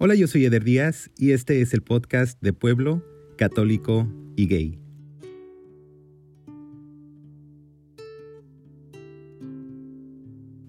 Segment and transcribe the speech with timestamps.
[0.00, 3.04] Hola, yo soy Eder Díaz y este es el podcast de Pueblo,
[3.36, 4.78] Católico y Gay.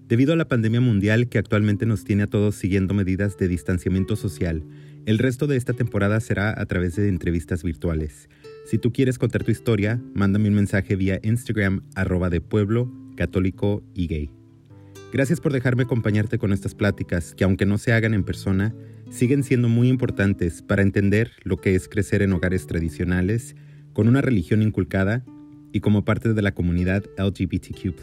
[0.08, 4.16] Debido a la pandemia mundial que actualmente nos tiene a todos siguiendo medidas de distanciamiento
[4.16, 4.64] social,
[5.06, 8.28] el resto de esta temporada será a través de entrevistas virtuales.
[8.66, 13.84] Si tú quieres contar tu historia, mándame un mensaje vía Instagram arroba de pueblo, católico
[13.94, 14.30] y gay.
[15.12, 18.74] Gracias por dejarme acompañarte con estas pláticas que aunque no se hagan en persona,
[19.10, 23.56] siguen siendo muy importantes para entender lo que es crecer en hogares tradicionales,
[23.92, 25.24] con una religión inculcada
[25.72, 27.94] y como parte de la comunidad LGBTQ.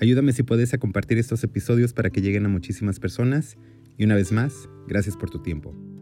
[0.00, 3.56] Ayúdame si puedes a compartir estos episodios para que lleguen a muchísimas personas
[3.98, 5.95] y una vez más, gracias por tu tiempo.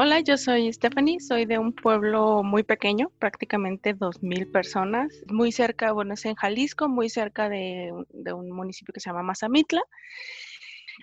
[0.00, 5.90] Hola, yo soy Stephanie, soy de un pueblo muy pequeño, prácticamente 2.000 personas, muy cerca,
[5.90, 9.82] bueno, es en Jalisco, muy cerca de, de un municipio que se llama Mazamitla,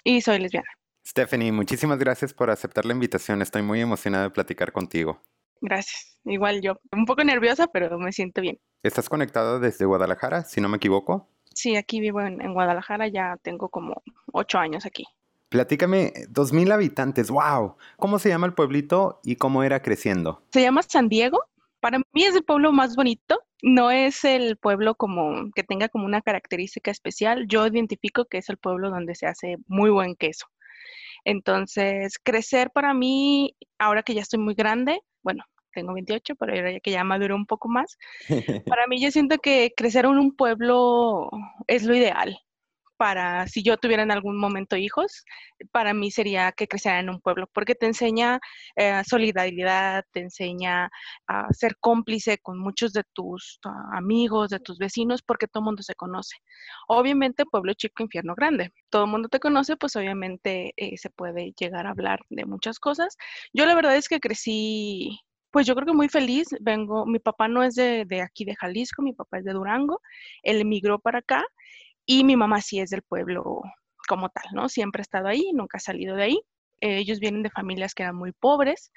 [0.05, 0.69] y soy lesbiana.
[1.05, 5.21] Stephanie, muchísimas gracias por aceptar la invitación, estoy muy emocionada de platicar contigo.
[5.59, 8.61] Gracias, igual yo, un poco nerviosa, pero me siento bien.
[8.81, 11.27] ¿Estás conectada desde Guadalajara, si no me equivoco?
[11.53, 15.05] Sí, aquí vivo en, en Guadalajara, ya tengo como ocho años aquí.
[15.49, 17.75] Platícame, dos mil habitantes, wow.
[17.97, 20.43] ¿Cómo se llama el pueblito y cómo era creciendo?
[20.51, 21.39] Se llama San Diego.
[21.79, 23.39] Para mí es el pueblo más bonito.
[23.61, 27.45] No es el pueblo como que tenga como una característica especial.
[27.47, 30.47] Yo identifico que es el pueblo donde se hace muy buen queso.
[31.25, 35.43] Entonces, crecer para mí, ahora que ya estoy muy grande, bueno,
[35.73, 37.97] tengo 28, pero ahora ya que ya maduro un poco más,
[38.67, 41.29] para mí yo siento que crecer en un pueblo
[41.67, 42.39] es lo ideal
[42.97, 45.23] para si yo tuviera en algún momento hijos,
[45.71, 48.39] para mí sería que crecieran en un pueblo, porque te enseña
[48.75, 50.89] eh, solidaridad, te enseña
[51.27, 55.65] a ser cómplice con muchos de tus ah, amigos, de tus vecinos, porque todo el
[55.65, 56.35] mundo se conoce.
[56.87, 58.71] Obviamente, pueblo chico, infierno grande.
[58.89, 62.79] Todo el mundo te conoce, pues obviamente eh, se puede llegar a hablar de muchas
[62.79, 63.17] cosas.
[63.53, 65.19] Yo la verdad es que crecí
[65.51, 66.49] pues yo creo que muy feliz.
[66.59, 70.01] Vengo, mi papá no es de, de, aquí de Jalisco, mi papá es de Durango.
[70.43, 71.45] Él emigró para acá
[72.05, 73.61] y mi mamá sí es del pueblo
[74.07, 74.69] como tal, ¿no?
[74.69, 76.41] Siempre ha estado ahí, nunca ha salido de ahí.
[76.85, 78.91] Ellos vienen de familias que eran muy pobres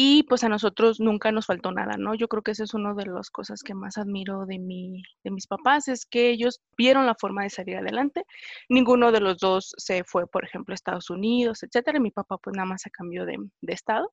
[0.00, 2.14] y pues a nosotros nunca nos faltó nada, ¿no?
[2.14, 5.30] Yo creo que esa es una de las cosas que más admiro de, mi, de
[5.30, 8.24] mis papás, es que ellos vieron la forma de salir adelante.
[8.68, 11.98] Ninguno de los dos se fue, por ejemplo, a Estados Unidos, etcétera.
[12.00, 14.12] Mi papá pues nada más se cambió de, de estado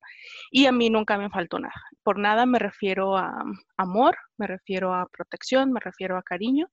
[0.50, 1.76] y a mí nunca me faltó nada.
[2.04, 3.44] Por nada me refiero a
[3.78, 6.68] amor, me refiero a protección, me refiero a cariño.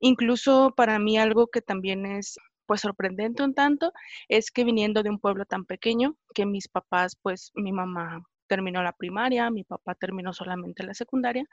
[0.00, 3.92] Incluso para mí algo que también es pues sorprendente un tanto
[4.28, 8.82] es que viniendo de un pueblo tan pequeño, que mis papás, pues mi mamá terminó
[8.82, 11.44] la primaria, mi papá terminó solamente la secundaria,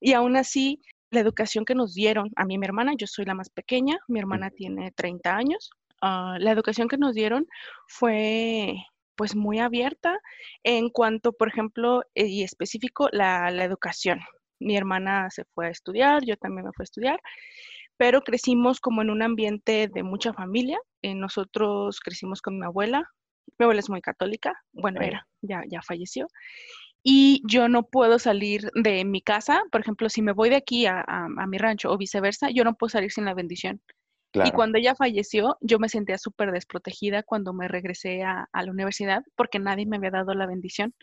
[0.00, 3.24] y aún así la educación que nos dieron, a mí y mi hermana, yo soy
[3.24, 5.70] la más pequeña, mi hermana tiene 30 años,
[6.02, 7.46] uh, la educación que nos dieron
[7.86, 8.74] fue
[9.16, 10.18] pues muy abierta
[10.62, 14.20] en cuanto, por ejemplo, eh, y específico, la, la educación.
[14.58, 17.20] Mi hermana se fue a estudiar, yo también me fui a estudiar,
[18.00, 20.78] pero crecimos como en un ambiente de mucha familia.
[21.02, 23.06] Eh, nosotros crecimos con mi abuela.
[23.58, 26.26] Mi abuela es muy católica, bueno, era, ya, ya falleció.
[27.02, 30.86] Y yo no puedo salir de mi casa, por ejemplo, si me voy de aquí
[30.86, 33.82] a, a, a mi rancho o viceversa, yo no puedo salir sin la bendición.
[34.32, 34.48] Claro.
[34.48, 38.70] Y cuando ella falleció, yo me sentía súper desprotegida cuando me regresé a, a, la
[38.70, 40.94] universidad porque nadie me había dado la bendición.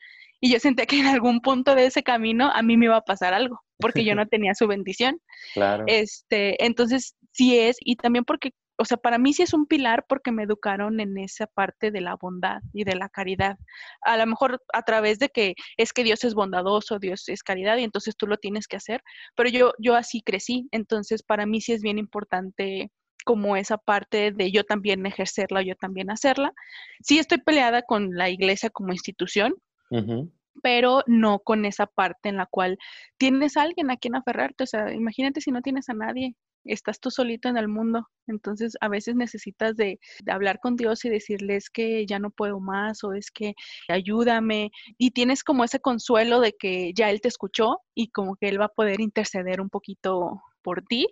[0.42, 3.02] Y yo sentía que en algún punto de ese camino a mí me iba a
[3.02, 5.20] pasar algo porque yo no tenía su bendición.
[5.54, 5.84] Claro.
[5.88, 10.06] Este, entonces, sí es, y también porque, o sea, para mí sí es un pilar
[10.08, 13.58] porque me educaron en esa parte de la bondad y de la caridad.
[14.02, 17.78] A lo mejor a través de que es que Dios es bondadoso, Dios es caridad
[17.78, 19.02] y entonces tú lo tienes que hacer,
[19.36, 22.92] pero yo, yo así crecí, entonces para mí sí es bien importante
[23.26, 26.54] como esa parte de yo también ejercerla, yo también hacerla.
[27.02, 29.54] Sí estoy peleada con la iglesia como institución,
[29.90, 32.78] uh -huh pero no con esa parte en la cual
[33.18, 34.64] tienes a alguien a quien aferrarte.
[34.64, 36.36] O sea, imagínate si no tienes a nadie,
[36.66, 38.08] estás tú solito en el mundo.
[38.28, 43.04] Entonces, a veces necesitas de, hablar con Dios y decirles que ya no puedo más
[43.04, 43.56] o es que
[43.88, 44.72] ayúdame.
[44.98, 48.60] Y tienes como ese consuelo de que ya Él te escuchó y como que Él
[48.62, 51.08] va a poder interceder un poquito por ti.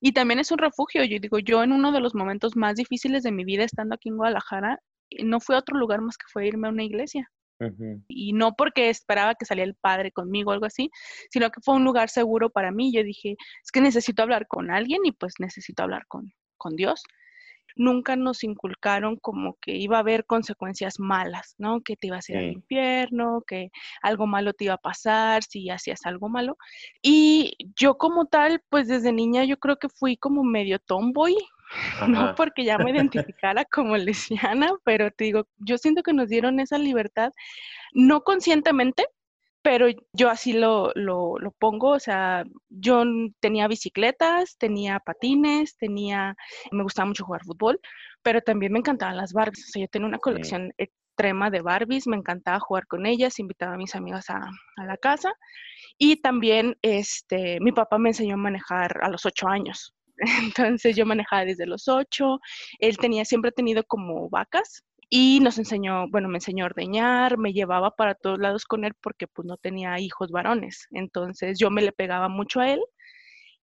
[0.00, 1.04] Y también es un refugio.
[1.04, 4.08] Yo digo, yo en uno de los momentos más difíciles de mi vida estando aquí
[4.08, 4.80] en Guadalajara,
[5.24, 7.30] no fue a otro lugar más que fue irme a una iglesia.
[7.60, 8.04] Uh -huh.
[8.08, 10.90] Y no porque esperaba que saliera el padre conmigo o algo así,
[11.30, 12.92] sino que fue un lugar seguro para mí.
[12.92, 17.02] Yo dije, es que necesito hablar con alguien y pues necesito hablar con, con Dios.
[17.76, 21.82] Nunca nos inculcaron como que iba a haber consecuencias malas, ¿no?
[21.82, 22.44] Que te ibas a ir sí.
[22.44, 23.70] al infierno, que
[24.02, 26.56] algo malo te iba a pasar si hacías algo malo.
[27.02, 31.36] Y yo como tal, pues desde niña yo creo que fui como medio tomboy,
[32.08, 36.60] no porque ya me identificara como lesbiana, pero te digo, yo siento que nos dieron
[36.60, 37.32] esa libertad,
[37.92, 39.06] no conscientemente,
[39.62, 43.04] pero yo así lo, lo, lo, pongo, o sea, yo
[43.40, 46.34] tenía bicicletas, tenía patines, tenía,
[46.70, 47.78] me gustaba mucho jugar fútbol,
[48.22, 52.06] pero también me encantaban las Barbies, o sea, yo tenía una colección extrema de Barbies,
[52.06, 54.40] me encantaba jugar con ellas, invitaba a mis amigas a,
[54.76, 55.32] a la casa
[55.98, 59.94] y también este, mi papá me enseñó a manejar a los ocho años,
[60.42, 62.38] entonces yo manejaba desde los ocho,
[62.78, 67.36] él tenía, siempre ha tenido como vacas, y nos enseñó, bueno, me enseñó a ordeñar,
[67.36, 71.68] me llevaba para todos lados con él porque pues no tenía hijos varones, entonces yo
[71.68, 72.80] me le pegaba mucho a él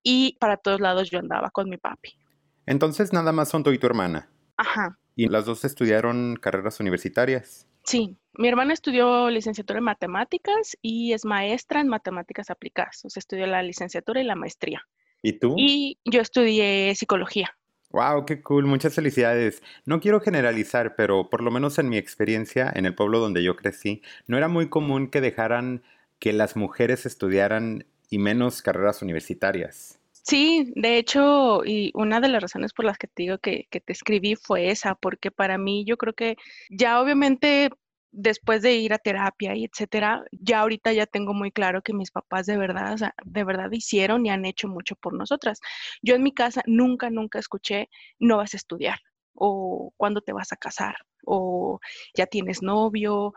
[0.03, 2.17] y para todos lados yo andaba con mi papi.
[2.65, 4.29] Entonces nada más son tú y tu hermana.
[4.57, 4.99] Ajá.
[5.15, 7.65] ¿Y las dos estudiaron carreras universitarias?
[7.85, 13.21] Sí, mi hermana estudió licenciatura en matemáticas y es maestra en matemáticas aplicadas, o sea,
[13.21, 14.81] estudió la licenciatura y la maestría.
[15.21, 15.55] ¿Y tú?
[15.57, 17.57] Y yo estudié psicología.
[17.89, 19.63] Wow, qué cool, muchas felicidades.
[19.85, 23.55] No quiero generalizar, pero por lo menos en mi experiencia, en el pueblo donde yo
[23.55, 25.83] crecí, no era muy común que dejaran
[26.19, 29.99] que las mujeres estudiaran y menos carreras universitarias.
[30.11, 33.79] Sí, de hecho, y una de las razones por las que te digo que, que
[33.79, 36.35] te escribí fue esa, porque para mí yo creo que
[36.69, 37.69] ya obviamente
[38.17, 42.09] después de ir a terapia y etcétera, ya ahorita ya tengo muy claro que mis
[42.11, 45.59] papás de verdad, de verdad hicieron y han hecho mucho por nosotras.
[46.01, 48.99] Yo en mi casa nunca, nunca escuché, no vas a estudiar
[49.35, 51.79] o cuándo te vas a casar o
[52.15, 53.33] ya tienes novio.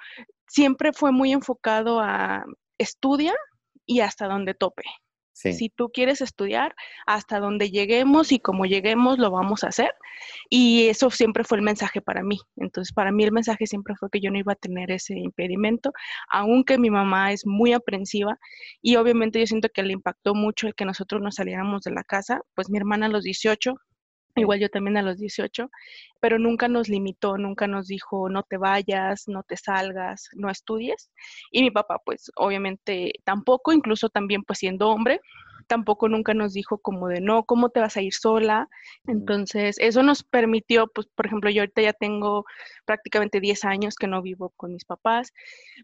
[0.48, 2.44] Siempre fue muy enfocado a
[2.78, 3.34] estudia
[3.84, 4.84] y hasta donde tope.
[5.42, 6.74] Si tú quieres estudiar,
[7.06, 9.92] hasta donde lleguemos y como lleguemos lo vamos a hacer.
[10.50, 12.38] Y eso siempre fue el mensaje para mí.
[12.56, 15.92] Entonces, para mí el mensaje siempre fue que yo no iba a tener ese impedimento,
[16.30, 18.38] aunque mi mamá es muy aprensiva
[18.82, 22.04] y obviamente yo siento que le impactó mucho el que nosotros nos saliéramos de la
[22.04, 22.40] casa.
[22.54, 23.74] Pues mi hermana a los 18
[24.36, 25.70] igual yo también a los 18,
[26.20, 31.10] pero nunca nos limitó, nunca nos dijo no te vayas, no te salgas, no estudies.
[31.50, 35.20] Y mi papá pues obviamente tampoco, incluso también pues siendo hombre,
[35.70, 38.68] tampoco nunca nos dijo como de no, ¿cómo te vas a ir sola?
[39.06, 42.44] Entonces, eso nos permitió, pues, por ejemplo, yo ahorita ya tengo
[42.86, 45.32] prácticamente 10 años que no vivo con mis papás.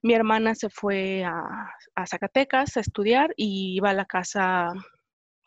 [0.03, 4.73] Mi hermana se fue a, a Zacatecas a estudiar y iba a la casa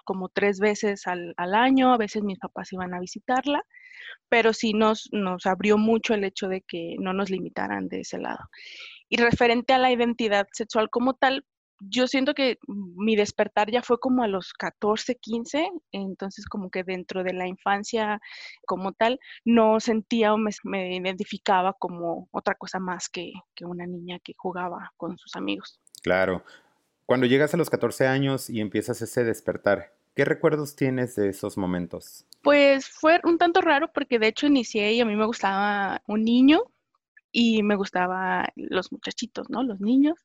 [0.06, 3.63] como tres veces al, año, a veces mis papás iban a visitarla,
[4.30, 8.18] pero sí nos, nos abrió mucho el hecho de que no nos limitaran de ese
[8.18, 8.50] lado.
[9.10, 11.46] Y referente a la identidad sexual como tal,
[11.80, 16.84] yo siento que mi despertar ya fue como a los 14, 15, entonces como que
[16.84, 18.19] dentro de la infancia
[18.66, 23.86] como tal, no sentía o me, me identificaba como otra cosa más que, que, una
[23.86, 25.80] niña que jugaba con sus amigos.
[26.04, 26.44] Claro.
[27.10, 31.58] Cuando llegas a los 14 años y empiezas ese despertar, ¿Qué recuerdos tienes de esos
[31.58, 32.26] momentos?
[32.44, 36.24] Pues fue un tanto raro porque de hecho inicié y a mí me gustaba un
[36.24, 36.64] niño
[37.32, 39.64] y me gustaba los muchachitos, ¿no?
[39.64, 40.20] Los niños.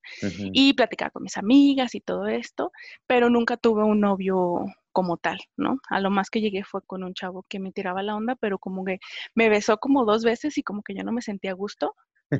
[0.52, 2.72] Y platicaba con mis amigas y todo esto,
[3.06, 5.78] pero nunca tuve un novio como tal, ¿no?
[5.88, 8.58] A lo más que llegué fue con un chavo que me tiraba la onda, pero
[8.58, 8.98] como que
[9.34, 11.94] me besó como dos veces y como que yo no me sentía a gusto.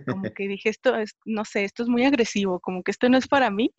[0.06, 3.19] Como que dije, esto es, no sé, esto es muy agresivo, como que esto no
[3.19, 3.75] es para mí.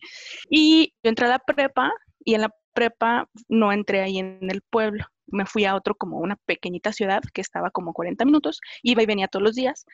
[0.49, 1.91] Y yo entré a la prepa
[2.23, 5.05] y en la prepa no entré ahí en el pueblo.
[5.27, 9.05] Me fui a otro como una pequeñita ciudad que estaba como 40 minutos, iba y
[9.05, 9.85] venía todos los días.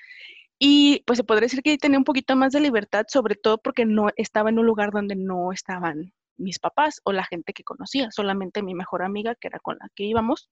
[0.59, 3.57] Y pues se podría decir que ahí tenía un poquito más de libertad, sobre todo
[3.57, 7.63] porque no estaba en un lugar donde no estaban mis papás o la gente que
[7.63, 10.49] conocía, solamente mi mejor amiga que era con la que íbamos.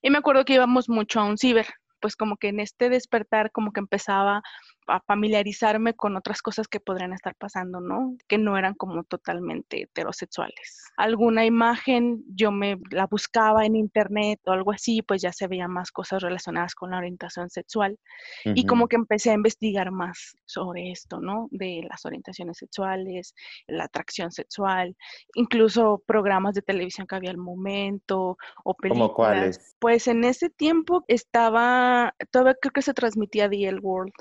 [0.00, 1.66] Y me acuerdo que íbamos mucho a un ciber,
[2.02, 4.42] pues como que en este despertar como que empezaba
[4.88, 8.16] a familiarizarme con otras cosas que podrían estar pasando, ¿no?
[8.26, 10.90] Que no eran como totalmente heterosexuales.
[10.96, 15.70] Alguna imagen yo me la buscaba en internet o algo así, pues ya se veían
[15.70, 17.98] más cosas relacionadas con la orientación sexual
[18.44, 21.48] y como que empecé a investigar más sobre esto, ¿no?
[21.50, 23.34] De las orientaciones sexuales,
[23.68, 24.96] la atracción sexual,
[25.34, 29.08] incluso programas de televisión que había al momento o películas.
[29.08, 29.76] ¿Cómo cuáles?
[29.78, 31.91] Pues en ese tiempo estaba,
[32.30, 34.12] todavía creo que se transmitía The L World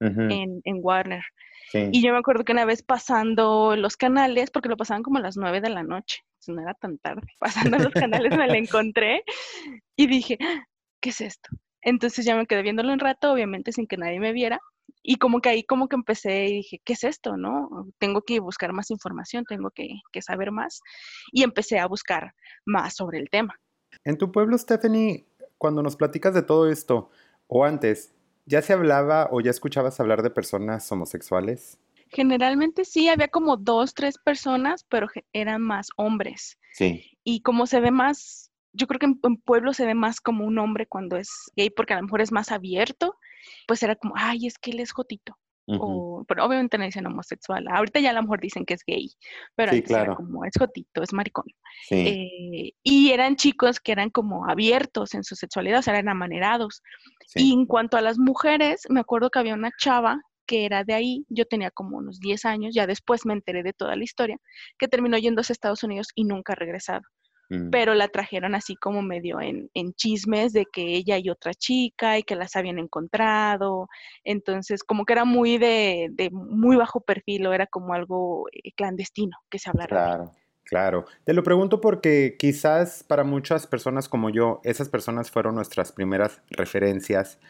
[0.00, 1.22] en, en, Warner.
[1.72, 5.22] Y yo me acuerdo que una vez pasando los canales, porque lo pasaban como a
[5.22, 9.24] las nueve de la noche, no era tan tarde, pasando los canales me la encontré
[9.96, 10.38] y dije,
[11.00, 11.50] ¿qué es esto?
[11.82, 14.60] Entonces ya me quedé viéndolo un rato, obviamente sin que nadie me viera.
[15.02, 17.36] Y como que ahí como que empecé y dije, ¿qué es esto?
[17.36, 17.86] ¿No?
[17.98, 20.80] Tengo que buscar más información, tengo que, que saber más.
[21.32, 22.34] Y empecé a buscar
[22.66, 23.54] más sobre el tema.
[24.04, 25.26] En tu pueblo, Stephanie,
[25.60, 27.10] cuando nos platicas de todo esto,
[27.46, 28.14] o antes,
[28.50, 31.78] ¿Ya se hablaba o ya escuchabas hablar de personas homosexuales?
[32.08, 36.58] Generalmente sí, había como dos, tres personas, pero eran más hombres.
[36.72, 37.16] Sí.
[37.22, 40.44] Y como se ve más yo creo que en, en pueblo se ve más como
[40.44, 43.16] un hombre cuando es gay porque a lo mejor es más abierto,
[43.68, 45.38] pues era como, ay, es que él es jotito.
[45.66, 47.64] O, pero obviamente no dicen homosexual.
[47.68, 49.08] Ahorita ya a lo mejor dicen que es gay,
[49.54, 51.46] pero Sí, antes era como es jotito, es maricón.
[51.88, 56.08] Sí, Eh, y eran chicos que eran como abiertos en su sexualidad, o sea, eran
[56.08, 56.82] amanerados.
[57.34, 60.94] Y en cuanto a las mujeres, me acuerdo que había una chava que era de
[60.94, 64.36] ahí, yo tenía como unos 10 años, ya después me enteré de toda la historia,
[64.78, 67.02] que terminó yéndose a Estados Unidos y nunca ha regresado
[67.50, 71.52] Mm, pero la trajeron así como medio en, en chismes de que ella y otra
[71.52, 73.88] chica y que las habían encontrado.
[74.22, 78.70] Entonces, como que era muy de, de muy bajo perfil o era como algo eh,
[78.76, 79.88] clandestino que se hablara.
[79.88, 80.32] Claro,
[80.64, 81.04] claro.
[81.24, 86.40] Te lo pregunto porque quizás para muchas personas como yo, esas personas fueron nuestras primeras
[86.50, 87.40] referencias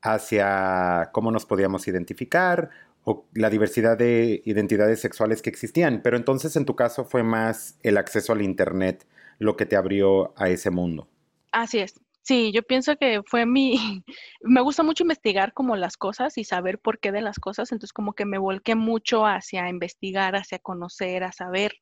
[0.00, 2.70] hacia cómo nos podíamos identificar
[3.04, 6.00] o la diversidad de identidades sexuales que existían.
[6.02, 9.06] Pero entonces en tu caso fue más el acceso al Internet
[9.38, 11.08] lo que te abrió a ese mundo.
[11.52, 12.00] Así es.
[12.22, 13.74] Sí, yo pienso que fue mi...
[14.40, 17.92] Me gusta mucho investigar como las cosas y saber por qué de las cosas, entonces
[17.92, 21.72] como que me volqué mucho hacia investigar, hacia conocer, a saber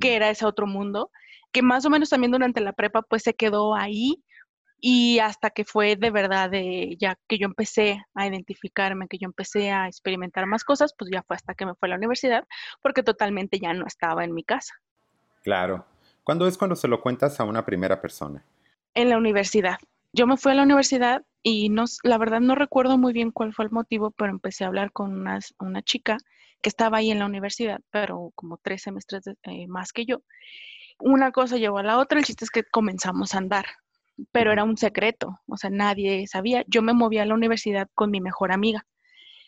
[0.00, 1.10] qué era ese otro mundo,
[1.52, 4.22] que más o menos también durante la prepa pues se quedó ahí
[4.80, 9.26] y hasta que fue de verdad de ya que yo empecé a identificarme, que yo
[9.26, 12.44] empecé a experimentar más cosas, pues ya fue hasta que me fue a la universidad,
[12.82, 14.74] porque totalmente ya no estaba en mi casa.
[15.42, 15.86] Claro.
[16.26, 18.44] ¿Cuándo es cuando se lo cuentas a una primera persona?
[18.94, 19.76] En la universidad.
[20.12, 23.54] Yo me fui a la universidad y no, la verdad no recuerdo muy bien cuál
[23.54, 26.16] fue el motivo, pero empecé a hablar con una, una chica
[26.60, 30.22] que estaba ahí en la universidad, pero como tres semestres de- eh, más que yo.
[30.98, 33.66] Una cosa llevó a la otra, el chiste es que comenzamos a andar,
[34.32, 36.64] pero era un secreto, o sea, nadie sabía.
[36.66, 38.84] Yo me moví a la universidad con mi mejor amiga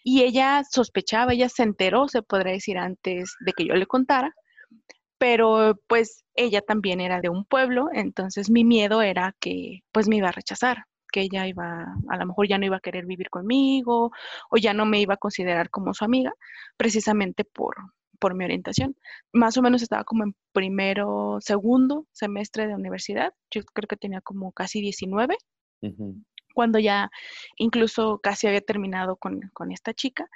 [0.04, 4.32] y ella sospechaba, ella se enteró, se podría decir, antes de que yo le contara,
[5.18, 10.16] pero pues ella también era de un pueblo, entonces mi miedo era que pues me
[10.16, 13.28] iba a rechazar, que ella iba, a lo mejor ya no iba a querer vivir
[13.28, 14.12] conmigo
[14.50, 16.32] o ya no me iba a considerar como su amiga,
[16.76, 17.76] precisamente por,
[18.20, 18.96] por mi orientación.
[19.32, 24.20] Más o menos estaba como en primero, segundo semestre de universidad, yo creo que tenía
[24.20, 25.36] como casi 19
[25.80, 26.22] Ujú.
[26.54, 27.10] cuando ya
[27.56, 30.28] incluso casi había terminado con, con esta chica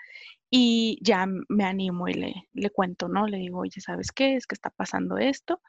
[0.54, 3.26] y ya me animo y le, le cuento, ¿no?
[3.26, 4.36] Le digo, oye, ¿sabes qué?
[4.36, 5.62] Es que está pasando esto.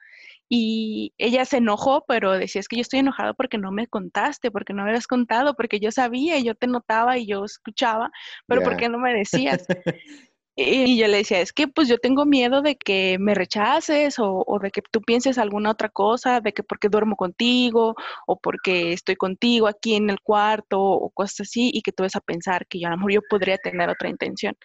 [0.49, 4.51] Y ella se enojó, pero decía, es que yo estoy enojado porque no me contaste,
[4.51, 8.11] porque no me habías contado, porque yo sabía y yo te notaba y yo escuchaba,
[8.47, 8.77] pero ¿por Ya.
[8.77, 9.65] qué no me decías?
[10.55, 14.45] Y yo le decía, es que pues yo tengo miedo de que me rechaces o,
[14.61, 17.95] de que tú pienses alguna otra cosa, de que porque duermo contigo
[18.27, 22.15] o porque estoy contigo aquí en el cuarto o cosas así y que tú vas
[22.15, 24.55] a pensar que yo, a lo yo podría tener otra intención.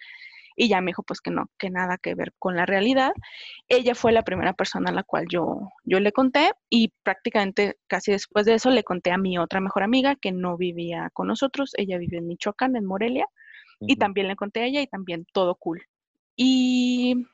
[0.55, 3.11] Y ya me dijo pues que no, que nada que ver con la realidad.
[3.69, 8.11] Ella fue la primera persona a la cual yo, yo le conté y prácticamente casi
[8.11, 11.71] después de eso le conté a mi otra mejor amiga que no vivía con nosotros,
[11.77, 13.27] ella vive en Michoacán, en Morelia
[13.79, 15.83] y también le conté a ella y también todo cool.
[16.35, 17.25] Y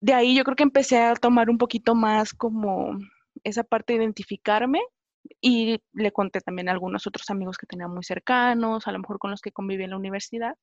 [0.00, 2.98] de ahí yo creo que empecé a tomar un poquito más como
[3.44, 4.80] esa parte de identificarme
[5.40, 9.18] y le conté también a algunos otros amigos que tenía muy cercanos, a lo mejor
[9.18, 10.56] con los que conviví en la universidad,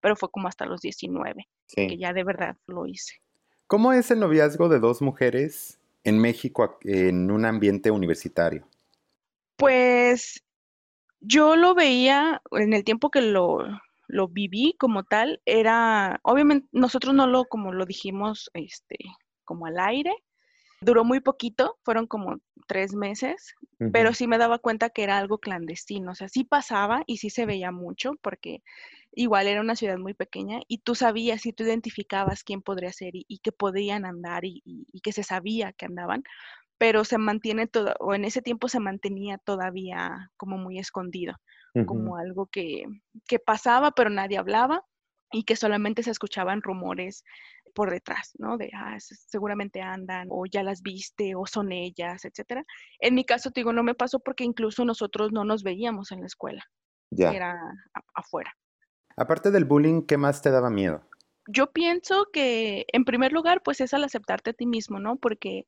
[0.00, 3.20] pero fue como hasta los 19 que ya de verdad lo hice.
[3.66, 8.68] ¿Cómo es el noviazgo de dos mujeres en México en un ambiente universitario?
[9.56, 10.44] Pues
[11.20, 13.66] yo lo veía en el tiempo que lo,
[14.08, 18.96] lo viví como tal, era, obviamente nosotros no lo, como lo dijimos, este,
[19.44, 20.14] como al aire,
[20.80, 23.54] duró muy poquito, fueron como tres meses,
[23.92, 27.30] pero sí me daba cuenta que era algo clandestino, o sea, sí pasaba y sí
[27.30, 28.62] se veía mucho, porque
[29.12, 33.14] igual era una ciudad muy pequeña y tú sabías y tú identificabas quién podría ser
[33.16, 36.22] y, y que podían andar y, y- y que se sabía que andaban,
[36.78, 41.34] pero se mantiene todo, o en ese tiempo se mantenía todavía como muy escondido,
[41.84, 42.84] Como algo que,
[43.28, 44.84] que pasaba, pero nadie hablaba
[45.32, 47.24] y que solamente se escuchaban rumores
[47.74, 48.56] por detrás, ¿no?
[48.56, 52.64] De, ah, se- seguramente andan, o ya las viste, o son ellas, etcétera.
[53.00, 56.20] En mi caso, te digo, no me pasó porque incluso nosotros no nos veíamos en
[56.20, 56.64] la escuela,
[57.10, 57.32] Ya.
[57.32, 57.58] era
[58.14, 58.52] afuera.
[59.18, 61.02] Aparte del bullying, ¿qué más te daba miedo?
[61.48, 65.16] Yo pienso que, en primer lugar, pues es al aceptarte a ti mismo, ¿no?
[65.16, 65.66] Porque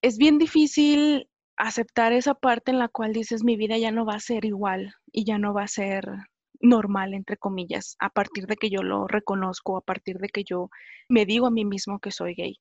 [0.00, 4.14] es bien difícil aceptar esa parte en la cual dices, mi vida ya no va
[4.14, 6.04] a ser igual y ya no va a ser
[6.60, 10.70] normal, entre comillas, a partir de que yo lo reconozco, a partir de que yo
[11.08, 12.56] me digo a mí mismo que soy gay.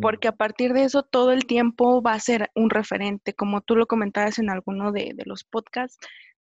[0.00, 3.76] Porque a partir de eso todo el tiempo va a ser un referente, como tú
[3.76, 5.98] lo comentabas en alguno de, de los podcasts,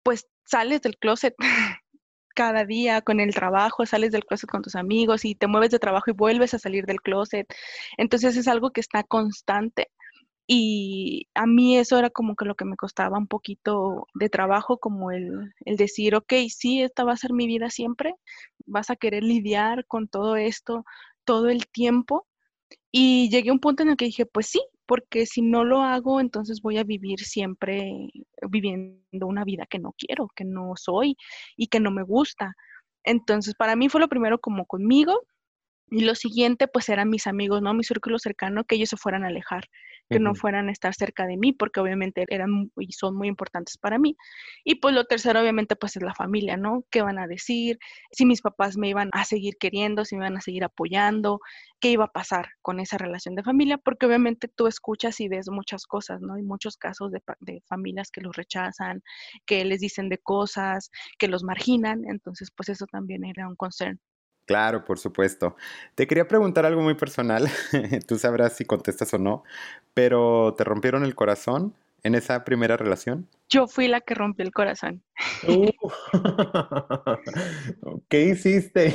[0.03, 1.35] pues sales del closet
[2.35, 5.79] cada día con el trabajo, sales del closet con tus amigos y te mueves de
[5.79, 7.47] trabajo y vuelves a salir del closet.
[7.97, 9.89] Entonces es algo que está constante
[10.49, 14.79] Y a mí eso era como que lo que me costaba un poquito de trabajo,
[14.79, 18.15] como el, el decir, ok, sí, esta va a ser mi vida siempre,
[18.67, 20.85] vas a querer lidiar con todo esto
[21.25, 22.27] todo el tiempo.
[22.93, 25.83] Y llegué a un punto en el que dije, pues sí, porque si no lo
[25.83, 28.11] hago, entonces voy a vivir siempre
[28.51, 31.17] viviendo una vida que no quiero, que no soy
[31.57, 32.55] y que no me gusta.
[33.05, 35.21] Entonces, para mí fue lo primero como conmigo,
[35.91, 37.73] y lo siguiente, pues eran mis amigos, ¿no?
[37.75, 39.65] Mi círculo cercano, que ellos se fueran a alejar,
[40.09, 43.79] que no fueran a estar cerca de mí, porque obviamente eran y son muy importantes
[43.79, 44.17] para mí.
[44.65, 46.85] Y pues lo tercero, obviamente, pues es la familia, ¿no?
[46.91, 47.79] ¿Qué van a decir?
[48.13, 51.41] Si mis papás me iban a seguir queriendo, si me iban a seguir apoyando,
[51.81, 55.49] qué iba a pasar con esa relación de familia, porque obviamente tú escuchas y ves
[55.51, 56.35] muchas cosas, ¿no?
[56.35, 59.03] Hay muchos casos de, de familias que los rechazan,
[59.47, 64.01] que les dicen de cosas, que los marginan, entonces pues eso también era un concern
[64.47, 65.57] Claro, por supuesto.
[65.97, 67.49] Te quería preguntar algo muy personal.
[68.07, 69.43] Tú sabrás si contestas o no,
[69.93, 71.75] pero ¿te rompieron el corazón
[72.05, 73.29] en esa primera relación?
[73.49, 75.03] Yo fui la que rompió el corazón.
[75.49, 75.71] Uh.
[78.09, 78.95] ¿Qué hiciste?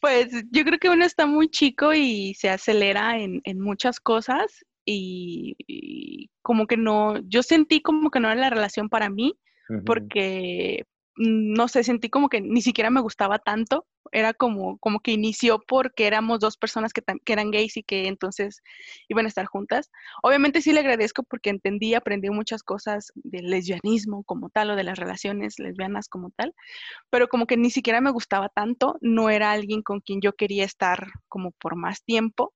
[0.00, 6.28] pues yo creo que uno está muy chico y se acelera en, muchas cosas y,
[6.42, 9.38] como que no, yo sentí como que no era la relación para mí,
[9.86, 10.84] porque
[11.16, 13.86] no sé, sentí como que ni siquiera me gustaba tanto.
[14.10, 18.08] Era como, como que inició porque éramos dos personas que, que, eran gays y que
[18.08, 18.62] entonces
[19.08, 19.90] iban a estar juntas.
[20.22, 24.84] Obviamente sí le agradezco porque entendí, aprendí muchas cosas del lesbianismo como tal o de
[24.84, 26.54] las relaciones lesbianas como tal,
[27.10, 30.64] pero como que ni siquiera me gustaba tanto, no era alguien con quien yo quería
[30.64, 32.54] estar como por más tiempo.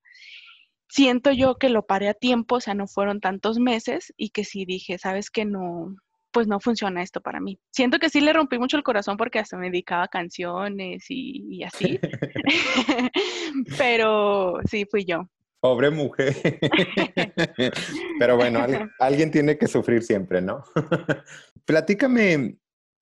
[0.89, 4.45] Siento yo que lo paré a tiempo, o sea, no fueron tantos meses y que
[4.45, 5.97] sí dije, sabes que no,
[6.37, 7.59] pues no funciona esto para mí.
[7.71, 11.99] Siento que sí le rompí mucho el corazón porque hasta me dedicaba canciones y, así.
[13.79, 15.31] Pero sí, fui yo.
[15.61, 16.37] Pobre mujer.
[18.19, 18.67] Pero bueno,
[19.01, 20.63] alguien tiene que sufrir siempre, ¿no?
[21.65, 22.59] Platícame,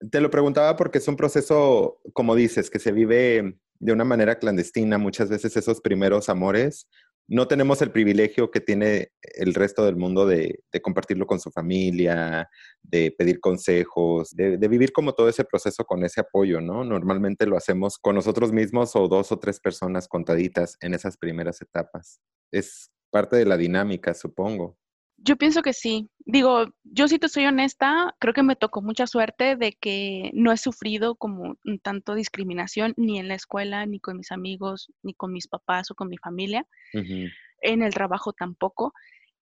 [0.09, 4.39] te lo preguntaba porque es un proceso, como dices, que se vive de una manera
[4.39, 4.97] clandestina.
[4.97, 6.87] Muchas veces esos primeros amores
[7.27, 12.49] no tenemos el privilegio que tiene el resto del mundo de, compartirlo con su familia,
[12.83, 16.83] de pedir consejos, de, vivir como todo ese proceso con ese apoyo, ¿no?
[16.83, 21.61] Normalmente lo hacemos con nosotros mismos o dos o tres personas contaditas en esas primeras
[21.61, 22.19] etapas.
[22.51, 24.77] Es parte de la dinámica, supongo.
[25.27, 26.07] Yo pienso que sí.
[26.19, 30.51] Digo, yo si te soy honesta, creo que me tocó mucha suerte de que no
[30.51, 35.33] he sufrido como tanto discriminación ni en la escuela, ni con mis amigos, ni con
[35.33, 36.67] mis papás o con mi familia.
[36.93, 38.93] En el trabajo tampoco.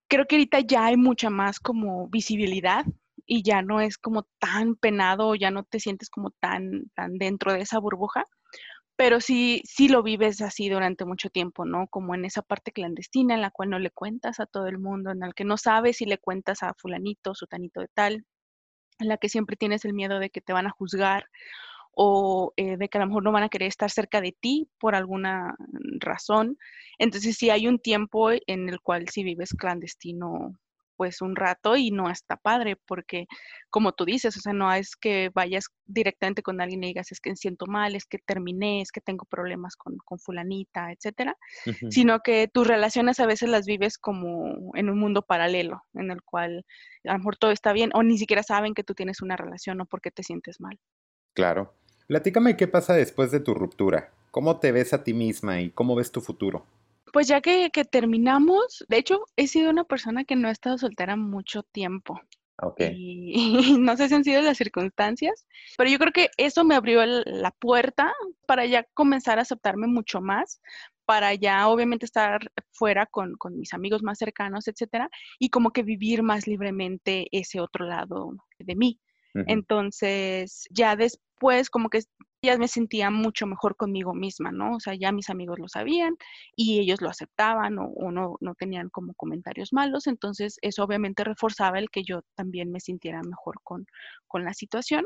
[0.08, 2.86] Creo que ahorita ya hay mucha más como visibilidad
[3.26, 7.52] y ya no es como tan penado, ya no te sientes como tan, tan dentro
[7.52, 8.26] de esa burbuja
[8.96, 11.88] pero sí, sí lo vives así durante mucho tiempo, ¿no?
[11.88, 15.10] Como en esa parte clandestina en la cual no le cuentas a todo el mundo,
[15.10, 18.24] en la que no sabes si le cuentas a fulanito, sutanito de tal,
[19.00, 21.26] en la que siempre tienes el miedo de que te van a juzgar
[21.92, 24.68] o eh, de que a lo mejor no van a querer estar cerca de ti
[24.78, 25.56] por alguna
[26.00, 26.58] razón.
[26.98, 30.58] Entonces sí hay un tiempo en el cual si vives clandestino
[30.96, 33.26] pues un rato y no está padre porque
[33.70, 37.20] como tú dices, o sea, no es que vayas directamente con alguien y digas es
[37.20, 41.36] que siento mal, es que terminé, es que tengo problemas con, con fulanita, etcétera,
[41.90, 46.22] sino que tus relaciones a veces las vives como en un mundo paralelo en el
[46.22, 46.64] cual
[47.04, 49.80] a lo mejor todo está bien o ni siquiera saben que tú tienes una relación
[49.80, 50.78] o porque te sientes mal.
[51.34, 51.74] Claro.
[52.06, 54.12] Platícame qué pasa después de tu ruptura.
[54.30, 56.66] ¿Cómo te ves a ti misma y cómo ves tu futuro?
[57.14, 61.14] Pues ya que, terminamos, de hecho, he sido una persona que no ha estado soltera
[61.14, 62.20] mucho tiempo.
[62.60, 62.80] Ok.
[62.92, 63.34] Y,
[63.78, 65.46] no sé si han sido las circunstancias,
[65.78, 68.12] pero yo creo que eso me abrió la puerta
[68.48, 70.60] para ya comenzar a aceptarme mucho más,
[71.04, 76.24] para ya obviamente estar fuera con, mis amigos más cercanos, etcétera, y como que vivir
[76.24, 78.98] más libremente ese otro lado de mí.
[79.46, 80.96] Entonces, ya
[81.34, 82.00] después como que
[82.42, 84.76] ya me sentía mucho mejor conmigo misma, ¿no?
[84.76, 86.16] O sea, ya mis amigos lo sabían
[86.54, 91.78] y ellos lo aceptaban o, no, no tenían como comentarios malos, entonces eso obviamente reforzaba
[91.78, 93.86] el que yo también me sintiera mejor con,
[94.28, 95.04] con la situación.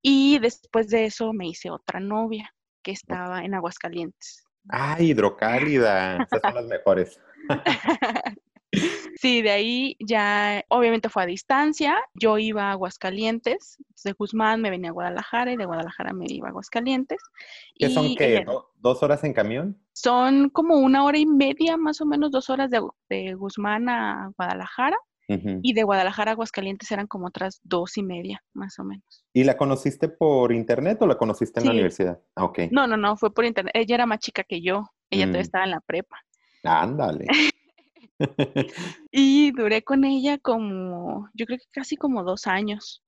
[0.00, 4.44] Y después de eso me hice otra novia que estaba en Aguascalientes.
[4.70, 7.20] Ah, hidrocálida, esas son las mejores.
[9.20, 11.96] Sí, de ahí ya obviamente fue a distancia.
[12.14, 16.46] Yo iba a Aguascalientes, de Guzmán me venía a Guadalajara y de Guadalajara me iba
[16.46, 17.18] a Aguascalientes.
[17.74, 18.46] ¿Qué son qué?
[18.76, 19.80] ¿Dos horas en camión?
[19.92, 24.96] Son como una hora y media, más o menos dos horas de, Guzmán a Guadalajara.
[25.62, 29.26] Y de Guadalajara a Aguascalientes eran como otras dos y media, más o menos.
[29.34, 32.18] ¿Y la conociste por internet o la conociste en la universidad?
[32.34, 32.60] Ah, ok.
[32.70, 33.72] No, no, no, fue por internet.
[33.76, 34.84] Ella era más chica que yo.
[35.10, 35.44] Ella todavía mm.
[35.44, 36.16] estaba en la prepa.
[36.64, 37.26] Ándale.
[39.10, 43.02] y duré con ella como, yo creo que casi como dos años.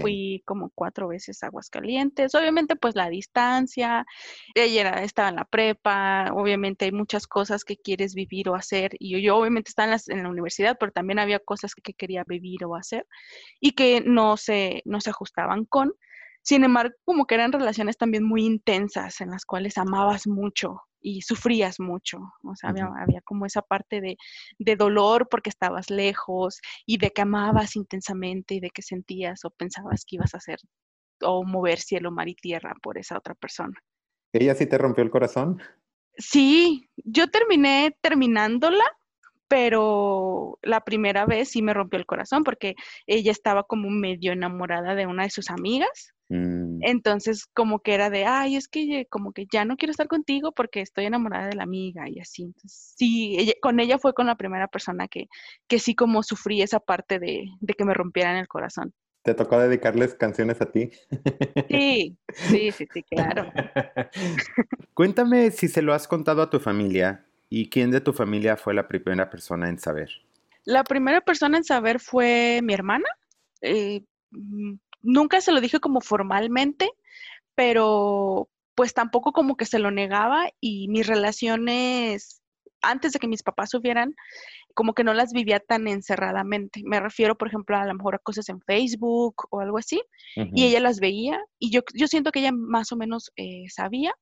[0.00, 2.34] Fui como cuatro veces a Aguascalientes.
[2.36, 4.06] Obviamente, pues la distancia.
[4.54, 6.30] Ella estaba en la prepa.
[6.32, 8.92] Obviamente, hay muchas cosas que quieres vivir o hacer.
[9.00, 12.76] Y yo, obviamente, estaba en la, universidad, pero también había cosas que quería vivir o
[12.76, 13.06] hacer
[13.60, 15.92] y que no se, no se ajustaban con.
[16.44, 21.22] Sin embargo, como que eran relaciones también muy intensas en las cuales amabas mucho y
[21.22, 22.18] sufrías mucho.
[22.42, 24.18] O sea, había, como esa parte de,
[24.58, 29.50] de, dolor porque estabas lejos y de que amabas intensamente y de que sentías o
[29.50, 30.58] pensabas que ibas a hacer
[31.22, 33.78] o mover cielo, mar y tierra por esa otra persona.
[34.34, 35.62] ¿Ella sí te rompió el corazón?
[36.18, 38.84] Sí, yo terminé terminándola,
[39.48, 42.74] pero la primera vez sí me rompió el corazón porque
[43.06, 46.78] ella estaba como medio enamorada de una de sus amigas Mm.
[46.82, 50.52] Entonces, como que era de, ay, es que como que ya no quiero estar contigo
[50.52, 52.44] porque estoy enamorada de la amiga y así.
[52.44, 55.28] Entonces, sí, con ella fue con la primera persona que,
[55.68, 58.92] que sí como sufrí esa parte de, de que me rompieran el corazón.
[59.24, 60.90] ¿Te tocó dedicarles canciones a ti?
[61.70, 63.50] Sí, sí, sí, sí, claro.
[64.94, 68.74] Cuéntame si se lo has contado a tu familia y quién de tu familia fue
[68.74, 70.10] la primera persona en saber.
[70.64, 73.08] La primera persona en saber fue mi hermana.
[73.62, 76.90] Eh, mm, nunca se lo dije como formalmente,
[77.54, 82.42] pero pues tampoco como que se lo negaba y mis relaciones
[82.82, 84.14] antes de que mis papás subieran,
[84.74, 86.82] como que no las vivía tan encerradamente.
[86.84, 90.02] Me refiero, por ejemplo, a lo mejor a cosas en Facebook o algo así,
[90.36, 94.12] y ella las veía, y yo, yo siento que ella más o menos eh, sabía.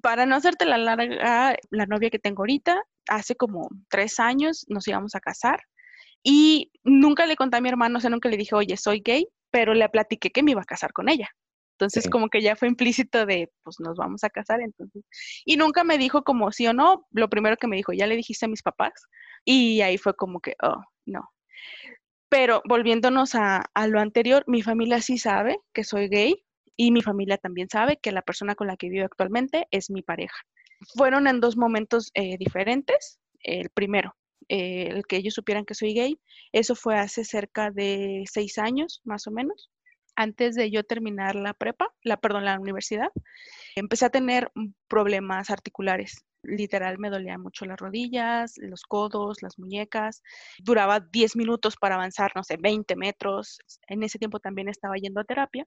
[0.00, 4.86] Para no hacerte la larga, la novia que tengo ahorita, hace como tres años nos
[4.86, 5.60] íbamos a casar,
[6.22, 9.26] y nunca le conté a mi hermano, o sea, nunca le dije, oye, soy gay,
[9.50, 11.28] pero le platiqué que me iba a casar con ella.
[11.78, 15.04] Entonces, como que ya fue implícito de, pues nos vamos a casar, entonces.
[15.44, 17.06] Y nunca me dijo como sí o no.
[17.12, 18.92] Lo primero que me dijo, ya le dijiste a mis papás.
[19.44, 21.30] Y ahí fue como que, oh, no.
[22.28, 26.44] Pero volviéndonos a, a lo anterior, mi familia sí sabe que soy gay
[26.76, 30.02] y mi familia también sabe que la persona con la que vivo actualmente es mi
[30.02, 30.36] pareja.
[30.96, 33.18] Fueron en dos momentos eh, diferentes.
[33.40, 34.16] El primero,
[34.48, 36.18] eh, el que ellos supieran que soy gay.
[36.52, 39.70] Eso fue hace cerca de seis años, más o menos,
[40.16, 43.10] antes de yo terminar la prepa, la, perdón, la universidad.
[43.76, 44.50] Empecé a tener
[44.88, 46.24] problemas articulares.
[46.42, 50.22] Literal, me dolían mucho las rodillas, los codos, las muñecas.
[50.58, 53.58] Duraba 10 minutos para avanzar, no sé, 20 metros.
[53.86, 55.66] En ese tiempo también estaba yendo a terapia.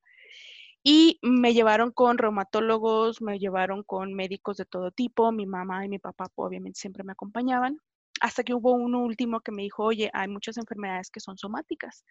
[0.84, 5.32] Y me llevaron con reumatólogos, me llevaron con médicos de todo tipo.
[5.32, 7.78] Mi mamá y mi papá obviamente siempre me acompañaban
[8.21, 12.05] hasta que hubo uno último que me dijo, oye, hay muchas enfermedades que son somáticas.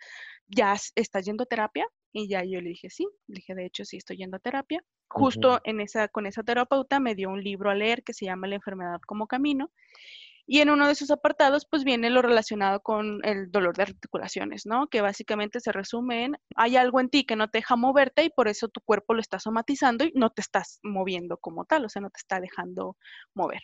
[0.49, 1.87] ¿Ya estás yendo a terapia?
[2.13, 3.07] Y ya yo le dije, sí.
[3.29, 4.83] Le dije, de hecho, sí estoy yendo a terapia.
[5.09, 8.49] Justo en esa, con esa terapeuta me dio un libro a leer que se llama
[8.49, 9.71] La enfermedad como camino.
[10.53, 14.67] Y en uno de sus apartados, pues viene lo relacionado con el dolor de articulaciones,
[14.67, 14.89] ¿no?
[14.89, 18.31] Que básicamente se resume en, hay algo en ti que no te deja moverte y
[18.31, 21.89] por eso tu cuerpo lo está somatizando y no te estás moviendo como tal, o
[21.89, 22.97] sea, no te está dejando
[23.33, 23.61] mover.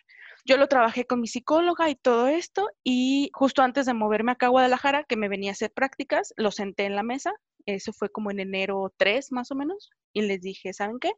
[0.46, 4.46] Yo lo trabajé con mi psicóloga y todo esto y justo antes de moverme acá
[4.46, 7.32] a Guadalajara, que me venía a hacer prácticas, lo senté en la mesa,
[7.66, 11.10] eso fue como en enero 3 más o menos, y les dije, ¿saben qué?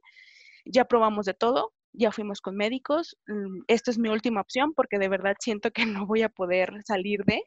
[0.64, 4.98] Ya probamos de todo, ya fuimos con médicos, mm, esta es mi última opción porque
[4.98, 7.42] de verdad siento que no voy a poder salir de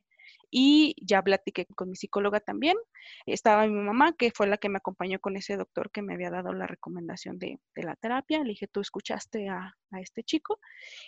[0.50, 2.78] y ya platiqué con mi psicóloga también.
[3.26, 6.30] Estaba mi mamá, que fue la que me acompañó con ese doctor que me había
[6.30, 8.40] dado la recomendación de, la terapia.
[8.40, 10.60] Le dije, tú escuchaste a, este chico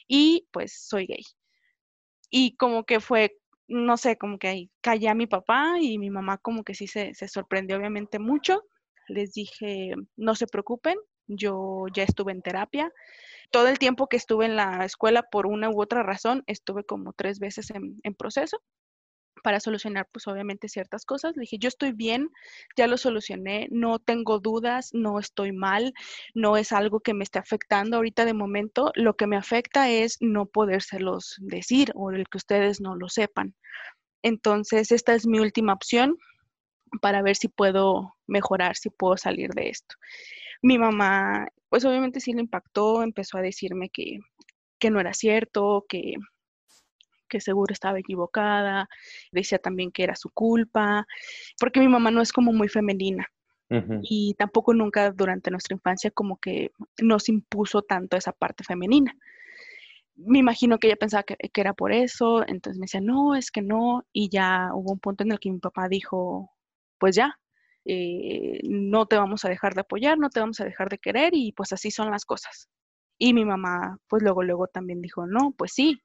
[0.07, 1.23] y pues soy gay.
[2.29, 6.09] Y como que fue, no sé, como que ahí callé a mi papá y mi
[6.09, 8.63] mamá como que sí se, se sorprendió obviamente mucho.
[9.07, 12.91] Les dije, no se preocupen, yo ya estuve en terapia.
[13.51, 17.13] Todo el tiempo que estuve en la escuela, por una u otra razón, estuve como
[17.13, 18.61] tres veces en, proceso
[19.43, 21.35] para solucionar, pues obviamente ciertas cosas.
[21.35, 22.29] Le dije, yo estoy bien,
[22.75, 25.93] ya lo solucioné, no tengo dudas, no estoy mal,
[26.33, 28.91] no es algo que me esté afectando ahorita de momento.
[28.95, 33.55] Lo que me afecta es no podérselos decir o el que ustedes no lo sepan.
[34.23, 36.17] Entonces, esta es mi última opción
[37.01, 39.95] para ver si puedo mejorar, si puedo salir de esto
[40.63, 44.19] mi mamá, pues obviamente sí le impactó, empezó a decirme que,
[44.89, 46.15] no era cierto, que,
[47.33, 48.87] que seguro estaba equivocada,
[49.31, 51.05] decía también que era su culpa,
[51.59, 53.27] porque mi mamá no es como muy femenina.
[54.03, 56.69] Y tampoco nunca durante nuestra infancia como que
[57.01, 59.17] nos impuso tanto esa parte femenina.
[60.15, 63.49] Me imagino que ella pensaba que, que, era por eso, entonces me decía, no, es
[63.49, 66.51] que no, y ya hubo un punto en el que mi papá dijo,
[66.99, 67.39] pues ya,
[67.85, 71.33] eh, no te vamos a dejar de apoyar, no te vamos a dejar de querer
[71.33, 72.69] y pues así son las cosas.
[73.17, 76.01] Y mi mamá pues luego, luego también dijo, no, pues sí,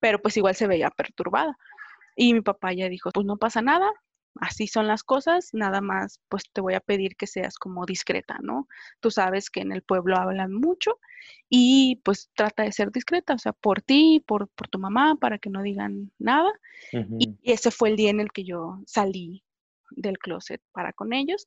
[0.00, 1.56] pero pues igual se veía perturbada.
[2.16, 3.90] Y mi papá ya dijo, pues no pasa nada,
[4.40, 8.38] así son las cosas, nada más pues te voy a pedir que seas como discreta,
[8.42, 8.68] ¿no?
[9.00, 10.98] Tú sabes que en el pueblo hablan mucho
[11.48, 15.38] y pues trata de ser discreta, o sea, por ti, por, por tu mamá, para
[15.38, 16.50] que no digan nada.
[17.18, 19.44] Y ese fue el día en el que yo salí
[19.90, 21.46] del closet para con ellos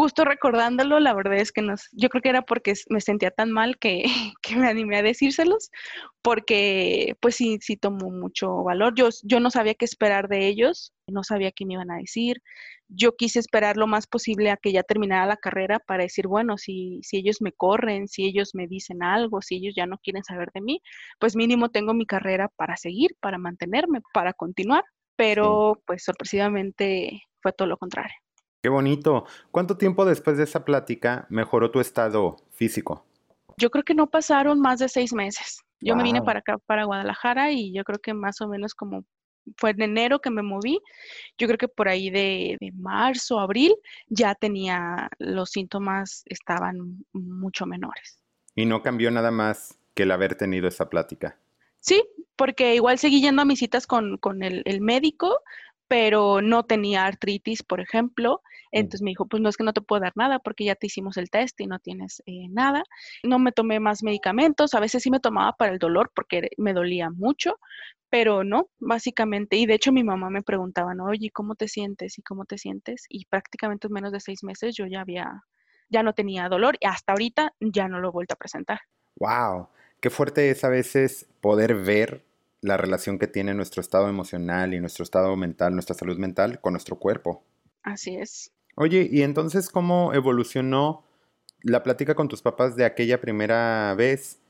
[0.00, 3.50] justo recordándolo, la verdad es que nos, yo creo que era porque me sentía tan
[3.50, 4.04] mal que,
[4.42, 5.70] que, me animé a decírselos,
[6.22, 8.94] porque pues sí, sí tomó mucho valor.
[8.94, 12.40] Yo, yo no sabía qué esperar de ellos, no sabía qué me iban a decir.
[12.88, 16.56] Yo quise esperar lo más posible a que ya terminara la carrera para decir, bueno,
[16.56, 20.24] si, si ellos me corren, si ellos me dicen algo, si ellos ya no quieren
[20.24, 20.80] saber de mí,
[21.18, 24.84] pues mínimo tengo mi carrera para seguir, para mantenerme, para continuar.
[25.16, 28.14] Pero pues sorpresivamente fue todo lo contrario.
[28.62, 29.24] Qué bonito.
[29.50, 33.06] ¿Cuánto tiempo después de esa plática mejoró tu estado físico?
[33.56, 35.60] Yo creo que no pasaron más de seis meses.
[35.80, 39.04] Yo me vine para acá, para Guadalajara, y yo creo que más o menos como
[39.56, 40.78] fue en enero que me moví,
[41.38, 43.74] yo creo que por ahí de, de marzo, abril,
[44.08, 48.22] ya tenía los síntomas, estaban mucho menores.
[48.54, 51.38] ¿Y no cambió nada más que el haber tenido esa plática?
[51.78, 52.04] Sí,
[52.36, 55.40] porque igual seguí yendo a mis citas con, con el, el médico,
[55.90, 58.42] pero no tenía artritis, por ejemplo.
[58.70, 60.86] Entonces me dijo, pues no es que no te puedo dar nada porque ya te
[60.86, 62.84] hicimos el test y no tienes eh, nada.
[63.24, 66.74] No me tomé más medicamentos, a veces sí me tomaba para el dolor porque me
[66.74, 67.58] dolía mucho,
[68.08, 69.56] pero no, básicamente.
[69.56, 71.06] Y de hecho mi mamá me preguntaba, ¿no?
[71.06, 72.18] oye, ¿cómo te sientes?
[72.18, 73.06] ¿Y cómo te sientes?
[73.08, 75.42] Y prácticamente en menos de seis meses yo ya había,
[75.88, 78.78] ya no tenía dolor y hasta ahorita ya no lo he vuelto a presentar.
[79.16, 79.66] ¡Wow!
[80.00, 82.29] Qué fuerte es a veces poder ver
[82.62, 86.74] la relación que tiene nuestro estado emocional y nuestro estado mental, nuestra salud mental con
[86.74, 87.42] nuestro cuerpo.
[87.82, 88.52] Así es.
[88.76, 91.04] Oye, ¿y entonces cómo evolucionó
[91.62, 94.40] la plática con tus papás de aquella primera vez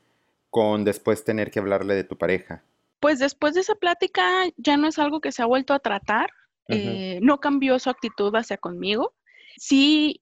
[0.49, 2.63] con después tener que hablarle de tu pareja?
[2.99, 4.23] Pues después de esa plática
[4.57, 6.29] ya no es algo que se ha vuelto a tratar,
[6.67, 9.13] eh, no cambió su actitud hacia conmigo.
[9.57, 10.19] Sí,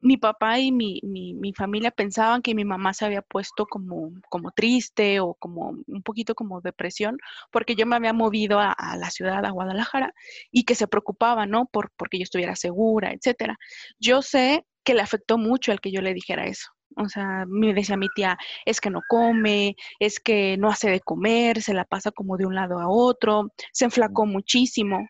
[0.00, 4.50] mi papá y mi, mi, familia pensaban que mi mamá se había puesto como, como
[4.52, 7.18] triste o como un poquito como depresión,
[7.50, 10.14] porque yo me había movido a, la ciudad, a Guadalajara,
[10.50, 11.66] y que se preocupaba, ¿no?
[11.66, 13.56] Por, porque yo estuviera segura, etcétera.
[13.98, 16.68] Yo sé que le afectó mucho el que yo le dijera eso.
[16.96, 21.00] O sea, me decía mi tía, es que no come, es que no hace de
[21.00, 25.08] comer, se la pasa como de un lado a otro, se enflacó muchísimo.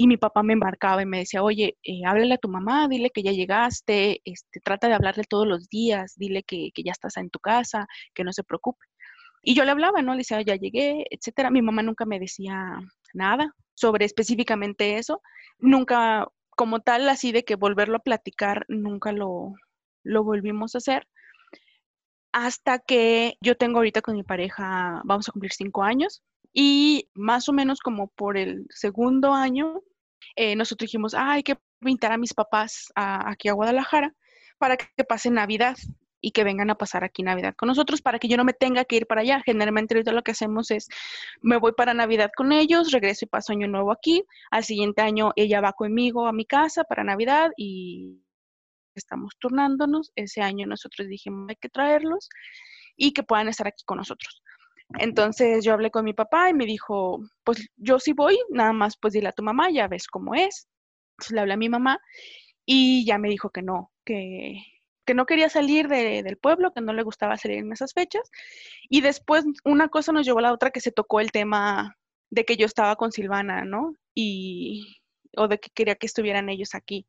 [0.00, 3.10] Y mi papá me embarcaba y me decía, oye, eh, háblale a tu mamá, dile
[3.10, 7.16] que ya llegaste, este, trata de hablarle todos los días, dile que, que ya estás
[7.16, 8.86] en tu casa, que no se preocupe.
[9.42, 10.12] Y yo le hablaba, ¿no?
[10.12, 11.50] Le decía, ya llegué, etcétera.
[11.50, 12.78] Mi mamá nunca me decía
[13.12, 15.20] nada sobre específicamente eso.
[15.58, 19.54] Nunca, como tal, así de que volverlo a platicar, nunca lo,
[20.04, 21.08] lo volvimos a hacer.
[22.32, 26.22] Hasta que yo tengo ahorita con mi pareja, vamos a cumplir cinco años.
[26.52, 29.82] Y más o menos como por el segundo año,
[30.38, 34.14] eh, nosotros dijimos, ah, hay que invitar a mis papás aquí a Guadalajara
[34.58, 35.76] para que pasen Navidad
[36.20, 38.84] y que vengan a pasar aquí Navidad con nosotros para que yo no me tenga
[38.84, 39.42] que ir para allá.
[39.44, 40.88] Generalmente ahorita lo que hacemos es,
[41.42, 44.22] me voy para Navidad con ellos, regreso y paso año nuevo aquí.
[44.52, 48.22] Al siguiente año ella va conmigo a mi casa para Navidad y
[48.94, 50.12] estamos turnándonos.
[50.14, 52.28] Ese año nosotros dijimos, hay que traerlos
[52.96, 54.40] y que puedan estar aquí con nosotros.
[54.98, 58.96] Entonces yo hablé con mi papá y me dijo, pues yo sí voy, nada más
[58.96, 60.66] pues dile a tu mamá, ya ves cómo es.
[61.12, 62.00] Entonces le hablé a mi mamá
[62.64, 64.62] y ya me dijo que no, que,
[65.04, 68.30] que no quería salir del pueblo, que no le gustaba salir en esas fechas.
[68.88, 71.96] Y después una cosa nos llevó a la otra que se tocó el tema
[72.30, 73.94] de que yo estaba con Silvana, ¿no?
[74.14, 74.98] Y,
[75.36, 77.06] o de que quería que estuvieran ellos aquí.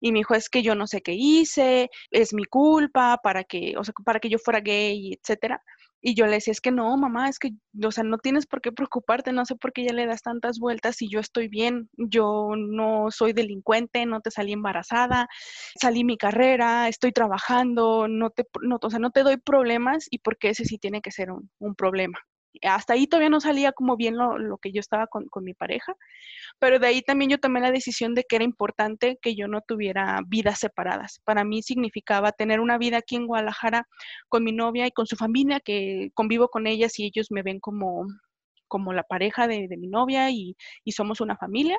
[0.00, 3.74] Y me dijo, es que yo no sé qué hice, es mi culpa para que,
[3.78, 5.62] o sea, para que yo fuera gay, etcétera.
[6.00, 7.50] Y yo le decía, es que no, mamá, es que,
[7.82, 10.58] o sea, no tienes por qué preocuparte, no sé por qué ya le das tantas
[10.58, 15.28] vueltas y yo estoy bien, yo no soy delincuente, no te salí embarazada,
[15.80, 20.18] salí mi carrera, estoy trabajando, no te, no, o sea, no te doy problemas y
[20.18, 22.18] porque ese sí tiene que ser un, un problema
[22.62, 25.94] hasta ahí todavía no salía como bien lo, que yo estaba con, mi pareja,
[26.58, 29.60] pero de ahí también yo tomé la decisión de que era importante que yo no
[29.60, 31.20] tuviera vidas separadas.
[31.24, 33.86] Para mí significaba tener una vida aquí en Guadalajara
[34.28, 37.60] con mi novia y con su familia, que convivo con ellas y ellos me ven
[37.60, 38.06] como,
[38.68, 40.56] como la pareja de, mi novia y,
[40.90, 41.78] somos una familia.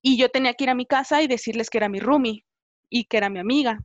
[0.00, 2.44] Y yo tenía que ir a mi casa y decirles que era mi roomie
[2.88, 3.78] y que era mi amiga.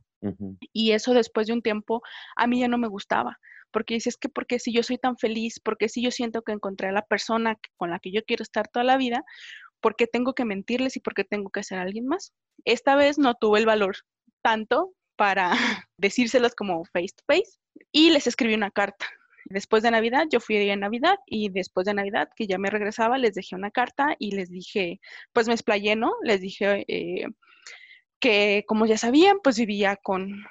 [0.72, 2.00] Y eso después de un tiempo
[2.34, 3.38] a mí ya no me gustaba
[3.74, 6.88] porque dices que porque si yo soy tan feliz, porque si yo siento que encontré
[6.88, 9.24] a la persona con la que yo quiero estar toda la vida,
[9.80, 12.32] ¿por qué tengo que mentirles y por qué tengo que ser alguien más?
[12.64, 13.96] Esta vez no tuve el valor
[14.42, 15.50] tanto para
[15.98, 17.58] decírselos como face to face
[17.90, 19.06] y les escribí una carta.
[19.46, 23.18] Después de Navidad, yo fui en Navidad y después de Navidad, que ya me regresaba,
[23.18, 25.00] les dejé una carta y les dije,
[25.32, 26.12] pues me explayé, ¿no?
[26.22, 27.26] Les dije eh,
[28.20, 30.46] que, como ya sabían, pues vivía con,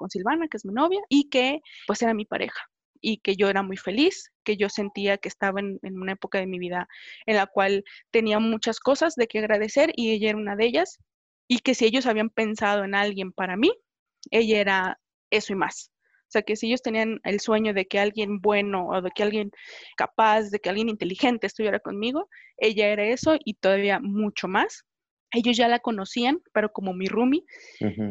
[0.00, 2.60] con Silvana, que es mi novia, y que pues era mi pareja
[3.02, 6.38] y que yo era muy feliz, que yo sentía que estaba en, en, una época
[6.38, 6.86] de mi vida
[7.26, 10.98] en la cual tenía muchas cosas de que agradecer y ella era una de ellas,
[11.48, 13.72] y que si ellos habían pensado en alguien para mí,
[14.30, 15.90] ella era eso y más.
[16.30, 19.24] O sea, que si ellos tenían el sueño de que alguien bueno o de que
[19.24, 19.50] alguien
[19.96, 24.84] capaz, de que alguien inteligente estuviera conmigo, ella era eso y todavía mucho más.
[25.32, 27.44] Ellos ya la conocían, pero como mi roomie.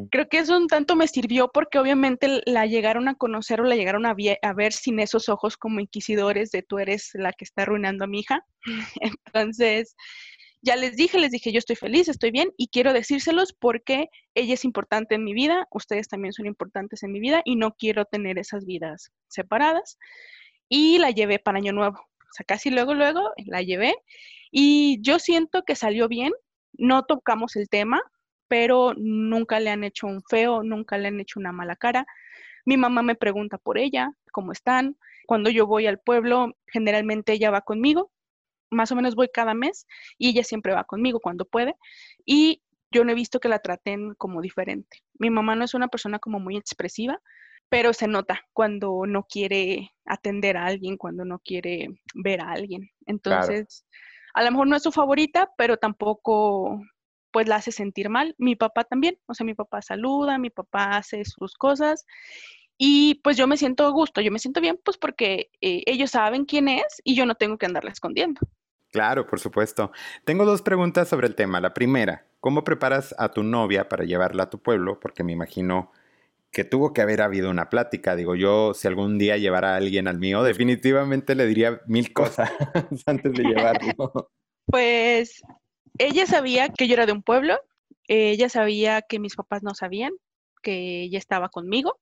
[0.09, 3.75] Creo que eso un tanto me sirvió porque obviamente la llegaron a conocer o la
[3.75, 7.63] llegaron a, a ver sin esos ojos como inquisidores de tú eres la que está
[7.63, 8.45] arruinando a mi hija.
[9.01, 9.95] Entonces,
[10.61, 14.53] ya les dije, les dije, yo estoy feliz, estoy bien y quiero decírselos porque ella
[14.53, 18.05] es importante en mi vida, ustedes también son importantes en mi vida y no quiero
[18.05, 19.97] tener esas vidas separadas.
[20.67, 21.97] Y la llevé para Año Nuevo.
[21.97, 23.95] O sea, casi luego, luego la llevé
[24.51, 26.33] y yo siento que salió bien.
[26.79, 28.01] No tocamos el tema,
[28.47, 32.05] pero nunca le han hecho un feo, nunca le han hecho una mala cara.
[32.65, 34.97] Mi mamá me pregunta por ella, cómo están.
[35.27, 38.11] Cuando yo voy al pueblo, generalmente ella va conmigo
[38.71, 39.87] más o menos voy cada mes
[40.17, 41.75] y ella siempre va conmigo cuando puede
[42.25, 42.61] y
[42.91, 45.03] yo no he visto que la traten como diferente.
[45.19, 47.21] Mi mamá no es una persona como muy expresiva,
[47.69, 52.89] pero se nota cuando no quiere atender a alguien, cuando no quiere ver a alguien.
[53.05, 53.85] Entonces,
[54.33, 56.81] a lo mejor no es su favorita, pero tampoco
[57.31, 58.35] pues la hace sentir mal.
[58.37, 62.05] Mi papá también, o sea, mi papá saluda, mi papá hace sus cosas
[62.77, 66.11] y pues yo me siento a gusto, yo me siento bien, pues porque eh, ellos
[66.11, 68.39] saben quién es y yo no tengo que andarla escondiendo.
[68.91, 69.91] Claro, por supuesto.
[70.23, 71.59] Tengo dos preguntas sobre el tema.
[71.59, 74.99] La primera, ¿cómo preparas a tu novia para llevarla a tu pueblo?
[74.99, 75.91] Porque me imagino
[76.51, 78.15] que tuvo que haber habido una plática.
[78.15, 82.49] Digo, yo si algún día llevara a alguien al mío, definitivamente le diría mil cosas
[83.05, 84.31] antes de llevarlo.
[84.65, 85.41] Pues
[85.97, 87.59] ella sabía que yo era de un pueblo,
[88.07, 90.13] ella sabía que mis papás no sabían,
[90.61, 91.99] que ella estaba conmigo.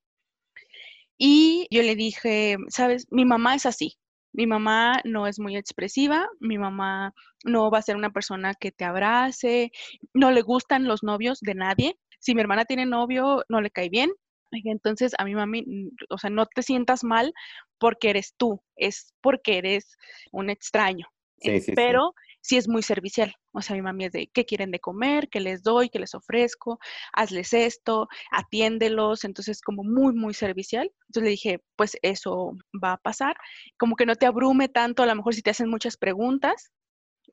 [1.17, 3.97] Y yo le dije, sabes, mi mamá es así,
[4.33, 8.71] mi mamá no es muy expresiva, mi mamá no va a ser una persona que
[8.71, 9.71] te abrace,
[10.13, 11.97] no le gustan los novios de nadie.
[12.19, 14.11] Si mi hermana tiene novio, no le cae bien.
[14.51, 17.33] Entonces, a mi mami, o sea, no te sientas mal
[17.77, 19.97] porque eres tú, es porque eres
[20.31, 21.07] un extraño.
[21.39, 23.33] Sí, eh, sí, pero sí es muy servicial.
[23.51, 25.29] O sea, mi mami es de, ¿qué quieren de comer?
[25.29, 25.89] ¿Qué les doy?
[25.89, 26.79] ¿Qué les ofrezco?
[27.13, 29.23] Hazles esto, atiéndelos.
[29.23, 30.91] Entonces, como muy, muy servicial.
[31.07, 33.35] Entonces le dije, pues eso va a pasar.
[33.77, 36.71] Como que no te abrume tanto, a lo mejor si te hacen muchas preguntas,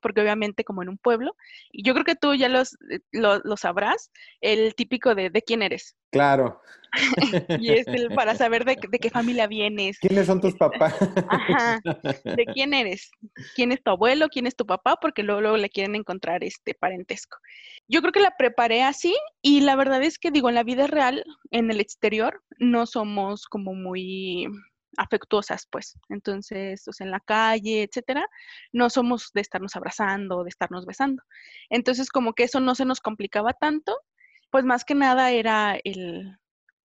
[0.01, 1.35] porque obviamente como en un pueblo,
[1.71, 5.61] y yo creo que tú ya los, eh, lo, sabrás, el típico de, de quién
[5.61, 5.95] eres.
[6.11, 6.61] Claro.
[7.59, 9.99] y es el, para saber de, de, qué familia vienes.
[9.99, 10.95] ¿Quiénes son tus papás?
[11.27, 13.11] Ajá, de quién eres,
[13.55, 16.73] quién es tu abuelo, quién es tu papá, porque luego, luego le quieren encontrar este
[16.73, 17.37] parentesco.
[17.87, 20.87] Yo creo que la preparé así y la verdad es que digo, en la vida
[20.87, 24.47] real, en el exterior, no somos como muy
[24.97, 25.97] afectuosas, pues.
[26.09, 28.27] Entonces, o sea, en la calle, etcétera,
[28.71, 31.23] no somos de estarnos abrazando, de estarnos besando.
[31.69, 33.97] Entonces, como que eso no se nos complicaba tanto,
[34.49, 36.37] pues más que nada era el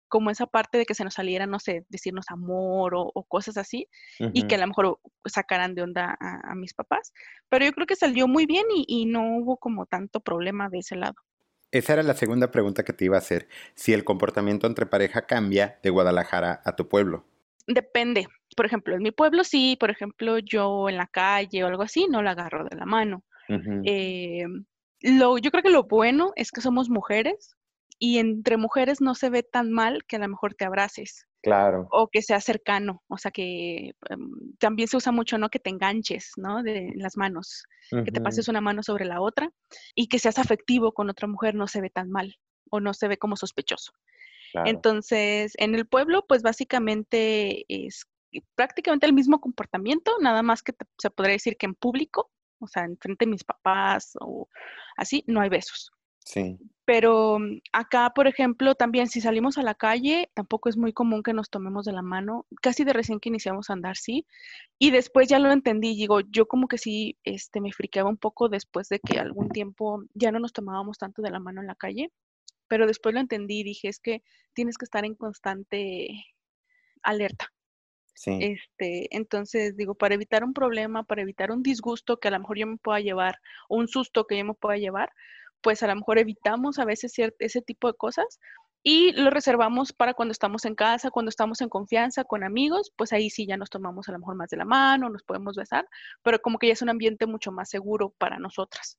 [0.08, 3.88] como esa parte de que se nos saliera, no sé, decirnos amor o, cosas así,
[4.18, 7.12] y que a lo mejor sacaran de onda a, mis papás.
[7.50, 10.78] Pero yo creo que salió muy bien y, y no hubo como tanto problema de
[10.78, 11.16] ese lado.
[11.70, 15.26] Esa era la segunda pregunta que te iba a hacer, si el comportamiento entre pareja
[15.26, 17.26] cambia de Guadalajara a tu pueblo
[17.68, 18.26] depende.
[18.56, 22.08] Por ejemplo, en mi pueblo sí, por ejemplo, yo en la calle o algo así,
[22.08, 23.24] no la agarro de la mano.
[23.84, 24.44] Eh,
[25.00, 27.56] lo, yo creo que lo bueno es que somos mujeres
[27.98, 31.26] y entre mujeres no se ve tan mal que a lo mejor te abraces.
[31.42, 31.86] Claro.
[31.92, 35.48] O que sea cercano, o sea que em, también se usa mucho, ¿no?
[35.48, 36.62] Que te enganches, ¿no?
[36.62, 39.50] De las manos, que te pases una mano sobre la otra
[39.94, 42.36] y que seas afectivo con otra mujer no se ve tan mal
[42.70, 43.92] o no se ve como sospechoso.
[44.66, 48.06] Entonces, en el pueblo, pues básicamente es
[48.54, 52.30] prácticamente el mismo comportamiento, nada más que se podría decir que en público,
[52.60, 54.48] o sea, en frente de mis papás o
[54.96, 55.90] así, no hay besos.
[56.24, 56.58] Sí.
[56.84, 61.22] Pero mm, acá, por ejemplo, también si salimos a la calle, tampoco es muy común
[61.22, 62.46] que nos tomemos de la mano.
[62.60, 64.26] Casi de recién que iniciamos a andar, sí.
[64.78, 68.50] Y después ya lo entendí, digo, yo como que sí, este, me friqueaba un poco
[68.50, 71.74] después de que algún tiempo ya no nos tomábamos tanto de la mano en la
[71.74, 72.10] calle
[72.68, 76.08] pero después lo entendí y dije, es que tienes que estar en constante
[77.02, 77.52] alerta.
[78.14, 78.38] Sí.
[78.40, 82.58] Este, entonces digo, para evitar un problema, para evitar un disgusto que a lo mejor
[82.58, 83.36] yo me pueda llevar,
[83.68, 85.12] o un susto que yo me pueda llevar,
[85.60, 88.38] pues a lo mejor evitamos a veces ese tipo de cosas,
[88.82, 93.12] y lo reservamos para cuando estamos en casa, cuando estamos en confianza con amigos, pues
[93.12, 95.86] ahí sí ya nos tomamos a lo mejor más de la mano, nos podemos besar,
[96.22, 98.98] pero como que ya es un ambiente mucho más seguro para nosotras.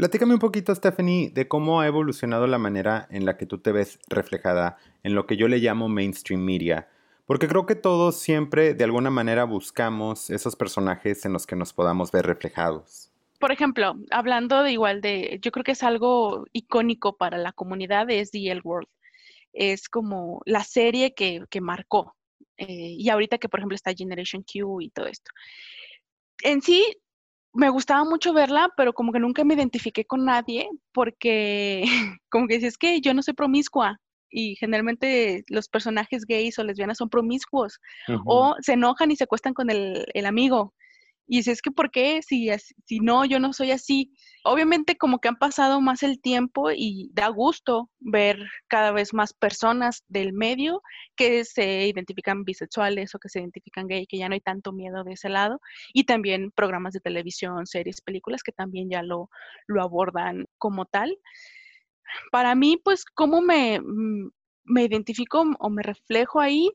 [0.00, 3.70] Platícame un poquito, Stephanie, de cómo ha evolucionado la manera en la que tú te
[3.70, 6.88] ves reflejada en lo que yo le llamo mainstream media,
[7.26, 11.74] porque creo que todos siempre de alguna manera buscamos esos personajes en los que nos
[11.74, 17.18] podamos ver reflejados por ejemplo, hablando de igual de, yo creo que es algo icónico
[17.18, 18.88] para la comunidad, es The L World.
[19.52, 22.16] Es como la serie que, marcó.
[22.56, 25.30] Eh, y ahorita que, por ejemplo, está Generation Q y todo esto.
[26.42, 26.84] En sí,
[27.52, 31.82] me gustaba mucho verla, pero como que nunca me identifiqué con nadie porque
[32.30, 33.98] como que es que yo no soy promiscua
[34.30, 37.80] y generalmente los personajes gays o lesbianas son promiscuos
[38.24, 40.72] o se enojan y se acuestan con el, el amigo
[41.32, 42.22] y dices, es que ¿por qué?
[42.22, 42.50] Si,
[42.86, 44.12] si no, yo no soy así.
[44.42, 49.32] Obviamente como que han pasado más el tiempo y da gusto ver cada vez más
[49.32, 50.82] personas del medio
[51.14, 55.04] que se identifican bisexuales o que se identifican gay, que ya no hay tanto miedo
[55.04, 55.60] de ese lado.
[55.92, 59.30] Y también programas de televisión, series, películas que también ya lo,
[59.68, 61.16] lo abordan como tal.
[62.32, 64.32] Para mí, pues, cómo me, mm,
[64.64, 66.72] me identifico o me reflejo ahí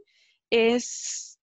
[0.49, 1.37] es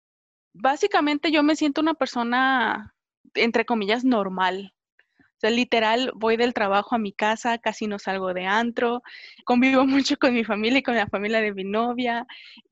[0.52, 2.94] básicamente yo me siento una persona
[3.34, 4.74] entre comillas, normal.
[5.18, 9.02] O sea, literal, voy del trabajo a mi casa, casi no salgo de antro,
[9.44, 12.26] convivo mucho con mi familia y con la familia de mi novia.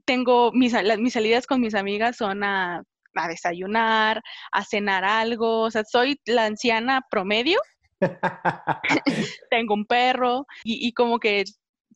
[0.05, 2.83] Tengo mis, mis salidas con mis amigas son a,
[3.29, 5.63] desayunar, a cenar algo.
[5.63, 7.59] O sea, soy la anciana promedio.
[9.51, 11.45] Tengo un perro y, y como que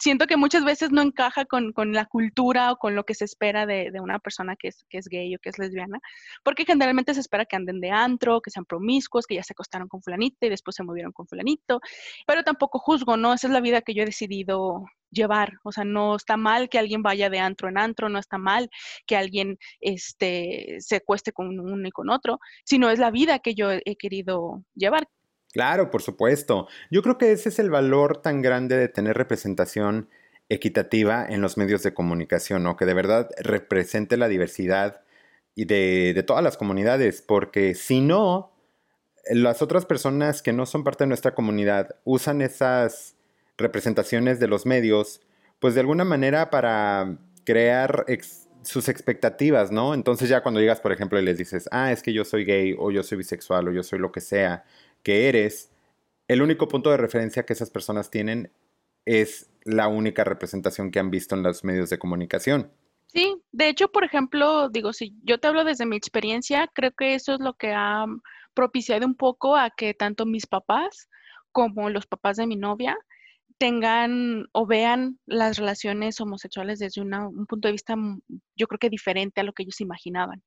[0.03, 3.67] siento que muchas veces no encaja con, la cultura o con lo que se espera
[3.67, 6.01] de, una persona que es, que es gay o que es lesbiana,
[6.43, 9.87] porque generalmente se espera que anden de antro, que sean promiscuos, que ya se acostaron
[9.87, 11.81] con fulanito y después se movieron con fulanito,
[12.27, 13.33] pero tampoco juzgo, ¿no?
[13.33, 16.81] Esa es la vida que yo he decidido llevar, o sea, no está mal que
[16.81, 18.71] alguien vaya de antro en antro, no está mal
[19.07, 23.55] que alguien este, se acueste con uno y con otro, sino es la vida que
[23.55, 25.07] yo he querido llevar.
[25.53, 26.67] Claro, por supuesto.
[26.91, 30.09] Yo creo que ese es el valor tan grande de tener representación
[30.49, 32.77] equitativa en los medios de comunicación, ¿no?
[32.77, 35.03] Que de verdad represente la diversidad
[35.55, 38.53] y de, de todas las comunidades, porque si no,
[39.31, 43.17] las otras personas que no son parte de nuestra comunidad usan esas
[43.59, 45.21] representaciones de los medios,
[45.61, 48.07] pues de alguna manera para crear
[48.63, 49.95] sus expectativas, ¿no?
[49.95, 52.75] Entonces ya cuando llegas, por ejemplo, y les dices, ah, es que yo soy gay
[52.79, 54.65] o yo soy bisexual o yo soy lo que sea,
[55.03, 55.71] que eres,
[56.29, 58.53] el único punto de referencia que esas personas tienen
[59.05, 62.71] es la única representación que han visto en los medios de comunicación.
[63.07, 67.15] Sí, de hecho, por ejemplo, digo, si yo te hablo desde mi experiencia, creo que
[67.15, 68.07] eso es lo que ha
[68.55, 71.09] propiciado un poco a que tanto mis papás
[71.51, 72.97] como los papás de mi novia
[73.59, 77.95] tengan o vean las relaciones homosexuales desde un punto de vista,
[78.57, 80.43] yo creo que diferente a lo que ellos imaginaban.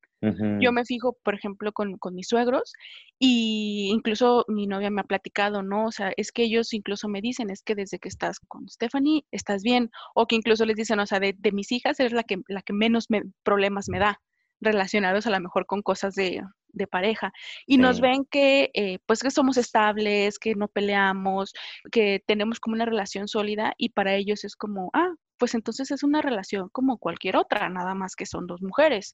[0.60, 2.74] Yo me fijo, por ejemplo, con, mis suegros
[3.20, 5.86] y incluso mi novia me ha platicado, ¿no?
[5.88, 9.26] O sea, es que ellos incluso me dicen, es que desde que estás con Stephanie,
[9.32, 12.42] estás bien, o que incluso les dicen, o sea, de, mis hijas eres la que,
[12.48, 13.08] la que menos
[13.44, 14.22] problemas me da
[14.62, 16.42] relacionados a lo mejor con cosas de,
[16.76, 17.32] de pareja
[17.66, 21.54] y nos ven que eh, pues que somos estables, que no peleamos,
[21.92, 26.04] que tenemos como una relación sólida y para ellos es como, ah, pues entonces es
[26.04, 29.14] una relación como cualquier otra, nada más que son dos mujeres.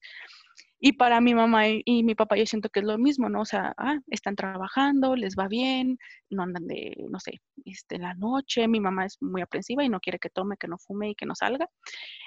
[0.83, 3.41] Y para mi mamá y, mi papá yo siento que es lo mismo, ¿no?
[3.41, 5.99] O sea, ah, están trabajando, les va bien,
[6.31, 9.99] no andan de, no sé, este, la noche, mi mamá es muy aprensiva y no
[9.99, 11.67] quiere que tome, que no fume y que no salga.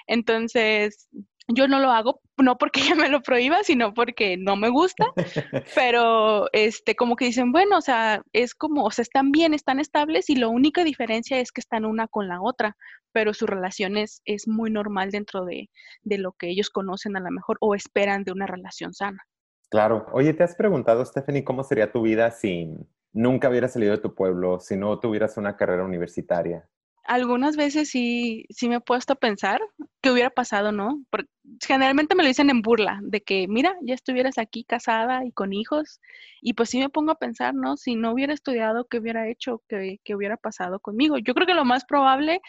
[0.07, 1.09] Entonces,
[1.47, 5.05] yo no lo hago, no porque ella me lo prohíba, sino porque no me gusta,
[5.75, 9.79] pero este, como que dicen, bueno, o sea, es como, o sea, están bien, están
[9.79, 12.75] estables y la única diferencia es que están una con la otra,
[13.11, 15.69] pero su relación es, es muy normal dentro de,
[16.03, 19.23] de lo que ellos conocen a lo mejor o esperan de una relación sana.
[19.69, 20.05] Claro.
[20.13, 22.73] Oye, ¿te has preguntado, Stephanie, cómo sería tu vida si
[23.13, 26.67] nunca hubieras salido de tu pueblo, si no tuvieras una carrera universitaria?
[27.05, 29.61] Algunas veces sí, sí me he puesto a pensar
[30.01, 31.03] qué hubiera pasado, ¿no?
[31.09, 31.29] Porque
[31.65, 35.53] generalmente me lo dicen en burla, de que, mira, ya estuvieras aquí casada y con
[35.53, 35.99] hijos,
[36.41, 37.77] y pues sí me pongo a pensar, ¿no?
[37.77, 39.63] Si no hubiera estudiado, ¿qué hubiera hecho?
[39.67, 41.17] ¿Qué, qué hubiera pasado conmigo?
[41.17, 42.41] Yo creo que lo más probable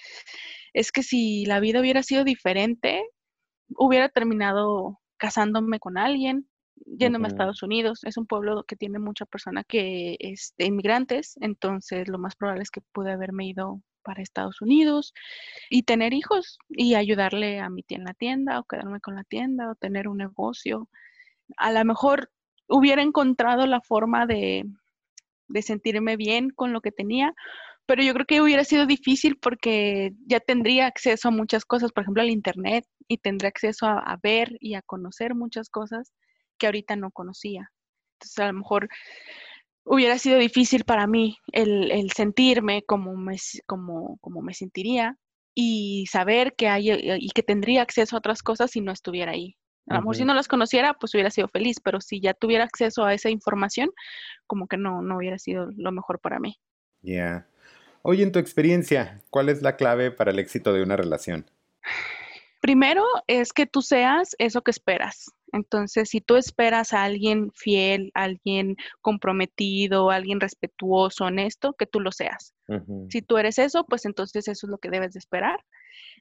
[0.73, 3.03] es que si la vida hubiera sido diferente,
[3.77, 6.49] hubiera terminado casándome con alguien,
[6.85, 8.01] yéndome a Estados Unidos.
[8.05, 12.63] Es un pueblo que tiene mucha persona que es de inmigrantes, entonces lo más probable
[12.63, 15.13] es que pude haberme ido para Estados Unidos
[15.69, 19.25] y tener hijos y ayudarle a mi tía en la tienda o quedarme con la
[19.25, 20.89] tienda o tener un negocio.
[21.57, 22.31] A lo mejor
[22.69, 24.65] hubiera encontrado la forma de,
[25.49, 27.35] de sentirme bien con lo que tenía,
[27.85, 32.03] pero yo creo que hubiera sido difícil porque ya tendría acceso a muchas cosas, por
[32.03, 36.13] ejemplo, al Internet, y tendría acceso a, ver y a conocer muchas cosas
[36.59, 37.71] que ahorita no conocía.
[38.15, 38.89] Entonces, a lo mejor
[39.87, 45.17] hubiera sido difícil para mí el, sentirme como me, como, como me sentiría
[45.55, 49.57] y saber que hay y que tendría acceso a otras cosas si no estuviera ahí.
[49.89, 52.65] A lo mejor si no las conociera, pues hubiera sido feliz, pero si ya tuviera
[52.65, 53.91] acceso a esa información,
[54.49, 56.59] como que no, no hubiera sido lo mejor para mí.
[57.03, 57.47] Ya.
[58.03, 61.49] Oye, en tu experiencia, ¿cuál es la clave para el éxito de una relación?
[62.61, 65.31] Primero es que tú seas eso que esperas.
[65.53, 72.13] Entonces, si tú esperas a alguien fiel, alguien comprometido, alguien respetuoso, honesto, que tú lo
[72.13, 72.55] seas.
[73.09, 75.65] Si tú eres eso, pues entonces eso es lo que debes de esperar.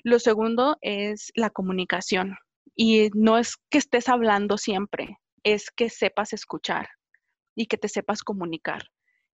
[0.04, 2.38] Lo segundo es la comunicación.
[2.76, 6.90] Y no es que estés hablando siempre, es que sepas escuchar
[7.56, 8.84] y que te sepas comunicar.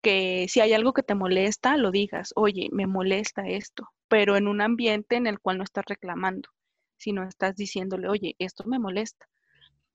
[0.01, 4.47] Que si hay algo que te molesta, lo digas, oye, me molesta esto, pero en
[4.47, 6.49] un ambiente en el cual no estás reclamando
[6.97, 9.27] sino estás diciéndole, oye, esto me molesta.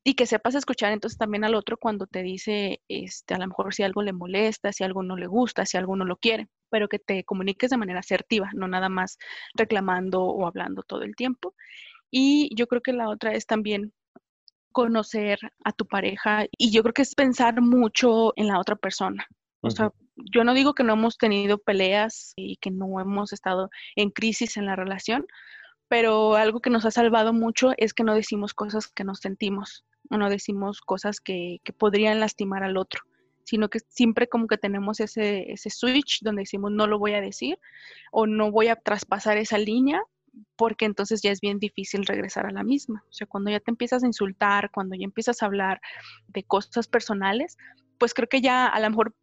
[0.05, 3.73] Y que sepas escuchar entonces también al otro cuando te dice, este, a lo mejor
[3.73, 6.89] si algo le molesta, si algo no le gusta, si algo no lo quiere, pero
[6.89, 9.19] que te comuniques de manera asertiva, no nada más
[9.55, 11.55] reclamando o hablando todo el tiempo.
[12.11, 13.93] Y yo creo que la otra es también
[14.73, 19.27] conocer a tu pareja y yo creo que es pensar mucho en la otra persona.
[19.61, 23.71] O sea, yo no digo que no hemos tenido peleas y que no hemos estado
[23.95, 25.25] en crisis en la relación,
[25.89, 29.85] pero algo que nos ha salvado mucho es que no decimos cosas que nos sentimos,
[30.13, 33.01] o no decimos cosas que, podrían lastimar al otro,
[33.45, 37.21] sino que siempre como que tenemos ese, ese switch donde decimos no lo voy a
[37.21, 37.59] decir
[38.13, 40.03] o no voy a traspasar esa línea
[40.57, 43.05] porque entonces ya es bien difícil regresar a la misma.
[43.09, 45.81] O sea, cuando ya te empiezas a insultar, cuando ya empiezas a hablar
[46.29, 47.57] de cosas personales,
[47.99, 49.15] pues creo que ya a lo mejor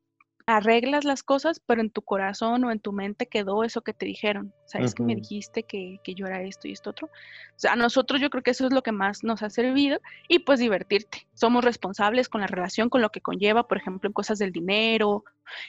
[0.58, 4.06] arreglas las cosas, pero en tu corazón o en tu mente quedó eso que te
[4.06, 4.54] dijeron.
[4.66, 7.08] Sabes que me dijiste que, yo era esto y esto otro.
[7.08, 10.00] O sea, a nosotros yo creo que eso es lo que más nos ha servido
[10.28, 11.28] y pues divertirte.
[11.36, 15.24] Somos responsables con la relación, con lo que conlleva, por ejemplo, en cosas del dinero,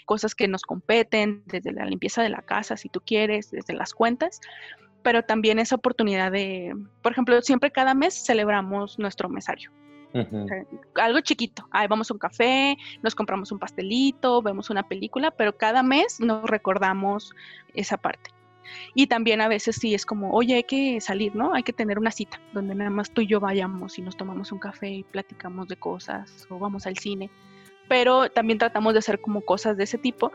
[0.07, 3.93] cosas que nos competen, desde la limpieza de la casa, si tú quieres, desde las
[3.93, 4.41] cuentas
[5.03, 9.71] pero también esa oportunidad de, por ejemplo, siempre cada mes celebramos nuestro mesario
[10.95, 11.67] algo chiquito.
[11.71, 16.21] Ahí vamos a un café, nos compramos un pastelito, vemos una película, pero cada mes
[16.21, 17.35] nos recordamos
[17.75, 18.31] esa parte.
[18.95, 21.55] Y también a veces sí es como, oye, hay que salir, ¿no?
[21.55, 24.53] Hay que tener una cita donde nada más tú y yo vayamos y nos tomamos
[24.53, 27.31] un café y platicamos de cosas o vamos al cine.
[27.89, 30.33] Pero también tratamos de hacer como cosas de ese tipo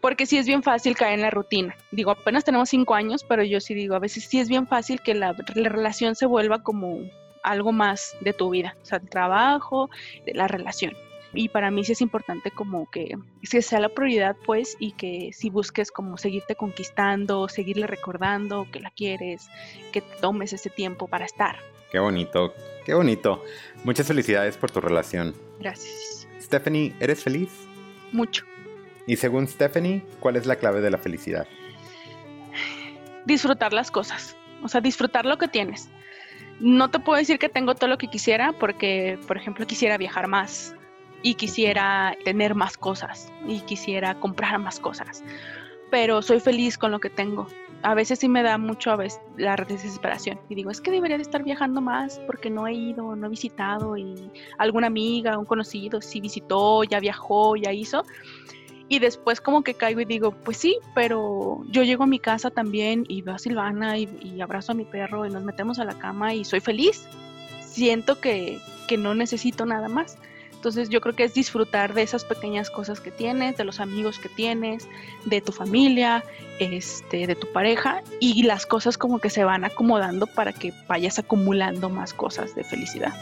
[0.00, 1.74] porque sí es bien fácil caer en la rutina.
[1.92, 5.00] Digo, apenas tenemos cinco años, pero yo sí digo, a veces sí es bien fácil
[5.00, 7.00] que la relación se vuelva como
[7.48, 9.90] algo más de tu vida, o sea, el trabajo,
[10.26, 10.92] de la relación.
[11.32, 13.16] Y para mí sí es importante como que,
[13.50, 18.80] que sea la prioridad, pues, y que si busques como seguirte conquistando, seguirle recordando que
[18.80, 19.48] la quieres,
[19.92, 21.56] que tomes ese tiempo para estar.
[21.90, 23.42] Qué bonito, qué bonito.
[23.84, 25.34] Muchas felicidades por tu relación.
[25.58, 26.26] Gracias.
[26.40, 27.50] Stephanie, ¿eres feliz?
[28.12, 28.44] Mucho.
[29.06, 31.46] Y según Stephanie, ¿cuál es la clave de la felicidad?
[33.26, 35.90] Disfrutar las cosas, o sea, disfrutar lo que tienes
[36.60, 40.26] no te puedo decir que tengo todo lo que quisiera porque, por ejemplo, quisiera viajar
[40.26, 40.74] más
[41.22, 45.24] y quisiera tener más cosas y quisiera comprar más cosas,
[45.90, 47.46] pero soy feliz con lo que tengo.
[47.82, 51.16] A veces sí me da mucho a veces la desesperación y digo, es que debería
[51.16, 55.44] de estar viajando más porque no he ido, no he visitado y alguna amiga, un
[55.44, 58.04] conocido sí visitó, ya viajó, ya hizo
[58.88, 62.50] y después como que caigo y digo, pues sí, pero yo llego a mi casa
[62.50, 65.98] también y veo a Silvana y, abrazo a mi perro y nos metemos a la
[65.98, 67.06] cama y soy feliz.
[67.60, 70.16] Siento que, que no necesito nada más.
[70.52, 74.18] Entonces yo creo que es disfrutar de esas pequeñas cosas que tienes, de los amigos
[74.18, 74.88] que tienes,
[75.24, 76.24] de tu familia,
[76.58, 81.20] este, de tu pareja y las cosas como que se van acomodando para que vayas
[81.20, 83.12] acumulando más cosas de felicidad.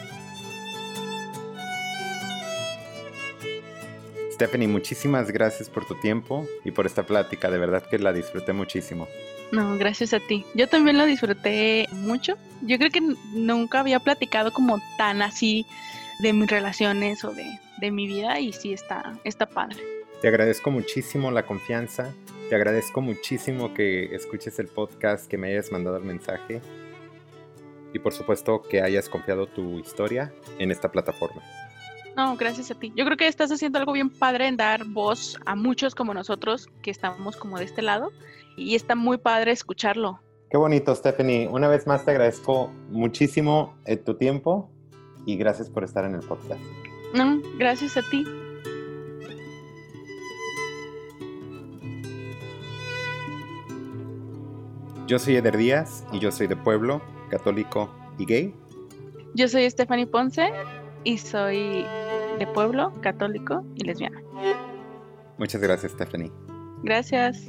[4.36, 7.50] Stephanie, muchísimas gracias por tu tiempo y por esta plática.
[7.50, 9.08] De verdad que la disfruté muchísimo.
[9.50, 10.44] No, gracias a ti.
[10.54, 12.36] Yo también lo disfruté mucho.
[12.60, 13.00] Yo creo que
[13.32, 15.64] nunca había platicado como tan así
[16.18, 19.78] de mis relaciones o de, mi vida y sí está, está padre.
[20.20, 22.12] Te agradezco muchísimo la confianza.
[22.50, 26.60] Te agradezco muchísimo que escuches el podcast, que me hayas mandado el mensaje
[27.94, 31.42] y por supuesto que hayas confiado tu historia en esta plataforma.
[32.16, 32.92] No, gracias a ti.
[32.96, 36.68] Yo creo que estás haciendo algo bien padre en dar voz a muchos como nosotros
[36.80, 38.10] que estamos como de este lado
[38.56, 40.20] y está muy padre escucharlo.
[40.48, 41.46] Qué bonito, Stephanie.
[41.48, 44.70] Una vez más te agradezco muchísimo eh, tu tiempo
[45.26, 46.60] y gracias por estar en el podcast.
[47.12, 48.24] No, gracias a ti.
[55.06, 58.54] Yo soy Eder Díaz y yo soy de pueblo, católico y gay.
[59.34, 60.50] Yo soy Stephanie Ponce
[61.04, 61.84] y soy
[62.38, 64.20] de pueblo, católico y lesbiana.
[65.38, 66.32] Muchas gracias, Stephanie.
[66.82, 67.46] Gracias.